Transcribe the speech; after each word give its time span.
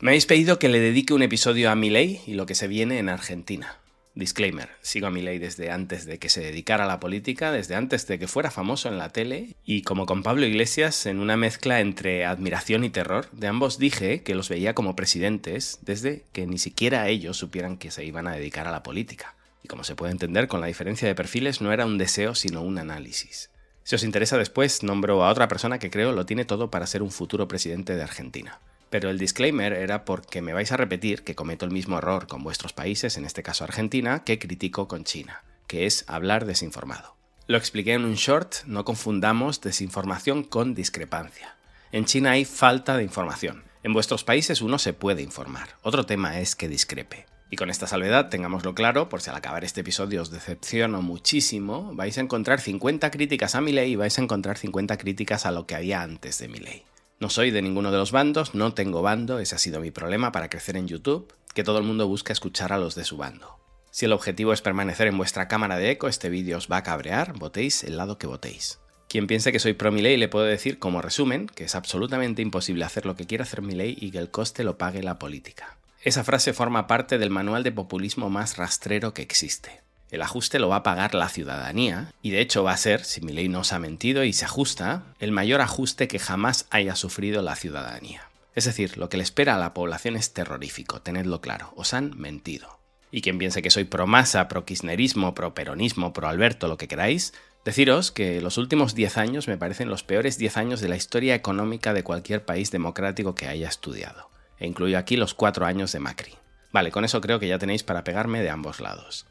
Me 0.00 0.12
habéis 0.12 0.26
pedido 0.26 0.60
que 0.60 0.68
le 0.68 0.78
dedique 0.78 1.12
un 1.12 1.22
episodio 1.22 1.72
a 1.72 1.74
Milei 1.74 2.20
y 2.24 2.34
lo 2.34 2.46
que 2.46 2.54
se 2.54 2.68
viene 2.68 3.00
en 3.00 3.08
Argentina. 3.08 3.78
Disclaimer, 4.14 4.68
sigo 4.80 5.08
a 5.08 5.10
Milei 5.10 5.40
desde 5.40 5.72
antes 5.72 6.06
de 6.06 6.20
que 6.20 6.28
se 6.28 6.40
dedicara 6.40 6.84
a 6.84 6.86
la 6.86 7.00
política, 7.00 7.50
desde 7.50 7.74
antes 7.74 8.06
de 8.06 8.16
que 8.20 8.28
fuera 8.28 8.52
famoso 8.52 8.88
en 8.88 8.96
la 8.96 9.08
tele 9.08 9.56
y 9.64 9.82
como 9.82 10.06
con 10.06 10.22
Pablo 10.22 10.46
Iglesias 10.46 11.04
en 11.06 11.18
una 11.18 11.36
mezcla 11.36 11.80
entre 11.80 12.24
admiración 12.24 12.84
y 12.84 12.90
terror. 12.90 13.28
De 13.32 13.48
ambos 13.48 13.80
dije 13.80 14.22
que 14.22 14.36
los 14.36 14.48
veía 14.48 14.72
como 14.72 14.94
presidentes 14.94 15.80
desde 15.82 16.22
que 16.32 16.46
ni 16.46 16.58
siquiera 16.58 17.08
ellos 17.08 17.36
supieran 17.36 17.76
que 17.76 17.90
se 17.90 18.04
iban 18.04 18.28
a 18.28 18.34
dedicar 18.34 18.68
a 18.68 18.72
la 18.72 18.84
política. 18.84 19.34
Y 19.64 19.68
como 19.68 19.82
se 19.82 19.96
puede 19.96 20.12
entender, 20.12 20.46
con 20.46 20.60
la 20.60 20.68
diferencia 20.68 21.08
de 21.08 21.16
perfiles 21.16 21.60
no 21.60 21.72
era 21.72 21.86
un 21.86 21.98
deseo 21.98 22.36
sino 22.36 22.62
un 22.62 22.78
análisis. 22.78 23.50
Si 23.82 23.96
os 23.96 24.04
interesa 24.04 24.38
después, 24.38 24.84
nombro 24.84 25.24
a 25.24 25.30
otra 25.30 25.48
persona 25.48 25.80
que 25.80 25.90
creo 25.90 26.12
lo 26.12 26.24
tiene 26.24 26.44
todo 26.44 26.70
para 26.70 26.86
ser 26.86 27.02
un 27.02 27.10
futuro 27.10 27.48
presidente 27.48 27.96
de 27.96 28.02
Argentina. 28.04 28.60
Pero 28.90 29.10
el 29.10 29.18
disclaimer 29.18 29.72
era 29.72 30.04
porque 30.04 30.40
me 30.40 30.52
vais 30.52 30.72
a 30.72 30.76
repetir 30.76 31.22
que 31.22 31.34
cometo 31.34 31.64
el 31.64 31.70
mismo 31.70 31.98
error 31.98 32.26
con 32.26 32.42
vuestros 32.42 32.72
países, 32.72 33.16
en 33.16 33.24
este 33.24 33.42
caso 33.42 33.64
Argentina, 33.64 34.24
que 34.24 34.38
critico 34.38 34.88
con 34.88 35.04
China, 35.04 35.42
que 35.66 35.86
es 35.86 36.04
hablar 36.08 36.46
desinformado. 36.46 37.16
Lo 37.46 37.56
expliqué 37.56 37.94
en 37.94 38.04
un 38.04 38.14
short, 38.14 38.64
no 38.66 38.84
confundamos 38.84 39.60
desinformación 39.60 40.42
con 40.42 40.74
discrepancia. 40.74 41.56
En 41.92 42.04
China 42.04 42.32
hay 42.32 42.44
falta 42.44 42.96
de 42.96 43.04
información. 43.04 43.64
En 43.82 43.92
vuestros 43.92 44.24
países 44.24 44.60
uno 44.60 44.78
se 44.78 44.92
puede 44.92 45.22
informar. 45.22 45.70
Otro 45.82 46.04
tema 46.04 46.40
es 46.40 46.54
que 46.54 46.68
discrepe. 46.68 47.26
Y 47.50 47.56
con 47.56 47.70
esta 47.70 47.86
salvedad, 47.86 48.28
tengámoslo 48.28 48.74
claro, 48.74 49.08
por 49.08 49.22
si 49.22 49.30
al 49.30 49.36
acabar 49.36 49.64
este 49.64 49.80
episodio 49.80 50.20
os 50.20 50.30
decepciono 50.30 51.00
muchísimo, 51.00 51.94
vais 51.94 52.18
a 52.18 52.20
encontrar 52.20 52.60
50 52.60 53.10
críticas 53.10 53.54
a 53.54 53.62
mi 53.62 53.72
ley 53.72 53.92
y 53.92 53.96
vais 53.96 54.18
a 54.18 54.22
encontrar 54.22 54.58
50 54.58 54.98
críticas 54.98 55.46
a 55.46 55.50
lo 55.50 55.66
que 55.66 55.74
había 55.74 56.02
antes 56.02 56.38
de 56.38 56.48
mi 56.48 56.58
ley. 56.58 56.84
No 57.20 57.30
soy 57.30 57.50
de 57.50 57.62
ninguno 57.62 57.90
de 57.90 57.98
los 57.98 58.12
bandos, 58.12 58.54
no 58.54 58.74
tengo 58.74 59.02
bando, 59.02 59.40
ese 59.40 59.56
ha 59.56 59.58
sido 59.58 59.80
mi 59.80 59.90
problema 59.90 60.30
para 60.30 60.48
crecer 60.48 60.76
en 60.76 60.86
YouTube, 60.86 61.34
que 61.52 61.64
todo 61.64 61.78
el 61.78 61.84
mundo 61.84 62.06
busca 62.06 62.32
escuchar 62.32 62.72
a 62.72 62.78
los 62.78 62.94
de 62.94 63.04
su 63.04 63.16
bando. 63.16 63.58
Si 63.90 64.04
el 64.04 64.12
objetivo 64.12 64.52
es 64.52 64.62
permanecer 64.62 65.08
en 65.08 65.18
vuestra 65.18 65.48
cámara 65.48 65.76
de 65.76 65.90
eco, 65.90 66.06
este 66.06 66.28
vídeo 66.28 66.58
os 66.58 66.68
va 66.70 66.76
a 66.76 66.82
cabrear, 66.84 67.36
votéis 67.36 67.82
el 67.82 67.96
lado 67.96 68.18
que 68.18 68.28
votéis. 68.28 68.78
Quien 69.08 69.26
piense 69.26 69.50
que 69.50 69.58
soy 69.58 69.72
pro 69.72 69.90
ley 69.90 70.16
le 70.16 70.28
puedo 70.28 70.44
decir 70.44 70.78
como 70.78 71.02
resumen 71.02 71.48
que 71.48 71.64
es 71.64 71.74
absolutamente 71.74 72.42
imposible 72.42 72.84
hacer 72.84 73.06
lo 73.06 73.16
que 73.16 73.26
quiera 73.26 73.42
hacer 73.42 73.62
mi 73.62 73.74
ley 73.74 73.96
y 73.98 74.12
que 74.12 74.18
el 74.18 74.30
coste 74.30 74.62
lo 74.62 74.78
pague 74.78 75.02
la 75.02 75.18
política. 75.18 75.76
Esa 76.04 76.22
frase 76.22 76.52
forma 76.52 76.86
parte 76.86 77.18
del 77.18 77.30
manual 77.30 77.64
de 77.64 77.72
populismo 77.72 78.30
más 78.30 78.58
rastrero 78.58 79.14
que 79.14 79.22
existe. 79.22 79.80
El 80.10 80.22
ajuste 80.22 80.58
lo 80.58 80.68
va 80.68 80.76
a 80.76 80.82
pagar 80.82 81.14
la 81.14 81.28
ciudadanía 81.28 82.12
y 82.22 82.30
de 82.30 82.40
hecho 82.40 82.64
va 82.64 82.72
a 82.72 82.78
ser, 82.78 83.04
si 83.04 83.20
mi 83.20 83.32
ley 83.32 83.48
no 83.48 83.60
os 83.60 83.72
ha 83.72 83.78
mentido 83.78 84.24
y 84.24 84.32
se 84.32 84.46
ajusta, 84.46 85.02
el 85.20 85.32
mayor 85.32 85.60
ajuste 85.60 86.08
que 86.08 86.18
jamás 86.18 86.66
haya 86.70 86.96
sufrido 86.96 87.42
la 87.42 87.56
ciudadanía. 87.56 88.28
Es 88.54 88.64
decir, 88.64 88.96
lo 88.96 89.08
que 89.08 89.18
le 89.18 89.22
espera 89.22 89.54
a 89.54 89.58
la 89.58 89.74
población 89.74 90.16
es 90.16 90.32
terrorífico, 90.32 91.02
tenedlo 91.02 91.40
claro, 91.40 91.72
os 91.76 91.92
han 91.92 92.18
mentido. 92.18 92.78
Y 93.10 93.20
quien 93.20 93.38
piense 93.38 93.62
que 93.62 93.70
soy 93.70 93.84
pro 93.84 94.06
masa, 94.06 94.48
pro 94.48 94.64
kirchnerismo, 94.64 95.34
pro 95.34 95.54
peronismo, 95.54 96.12
pro 96.12 96.28
Alberto, 96.28 96.68
lo 96.68 96.76
que 96.76 96.88
queráis, 96.88 97.34
deciros 97.64 98.10
que 98.10 98.40
los 98.40 98.58
últimos 98.58 98.94
10 98.94 99.18
años 99.18 99.46
me 99.46 99.58
parecen 99.58 99.90
los 99.90 100.02
peores 100.02 100.38
10 100.38 100.56
años 100.56 100.80
de 100.80 100.88
la 100.88 100.96
historia 100.96 101.34
económica 101.34 101.92
de 101.92 102.02
cualquier 102.02 102.44
país 102.44 102.70
democrático 102.70 103.34
que 103.34 103.46
haya 103.46 103.68
estudiado. 103.68 104.28
E 104.58 104.66
incluyo 104.66 104.98
aquí 104.98 105.16
los 105.16 105.34
4 105.34 105.66
años 105.66 105.92
de 105.92 106.00
Macri. 106.00 106.34
Vale, 106.72 106.90
con 106.90 107.04
eso 107.04 107.20
creo 107.20 107.38
que 107.38 107.48
ya 107.48 107.58
tenéis 107.58 107.82
para 107.82 108.04
pegarme 108.04 108.42
de 108.42 108.50
ambos 108.50 108.80
lados. 108.80 109.26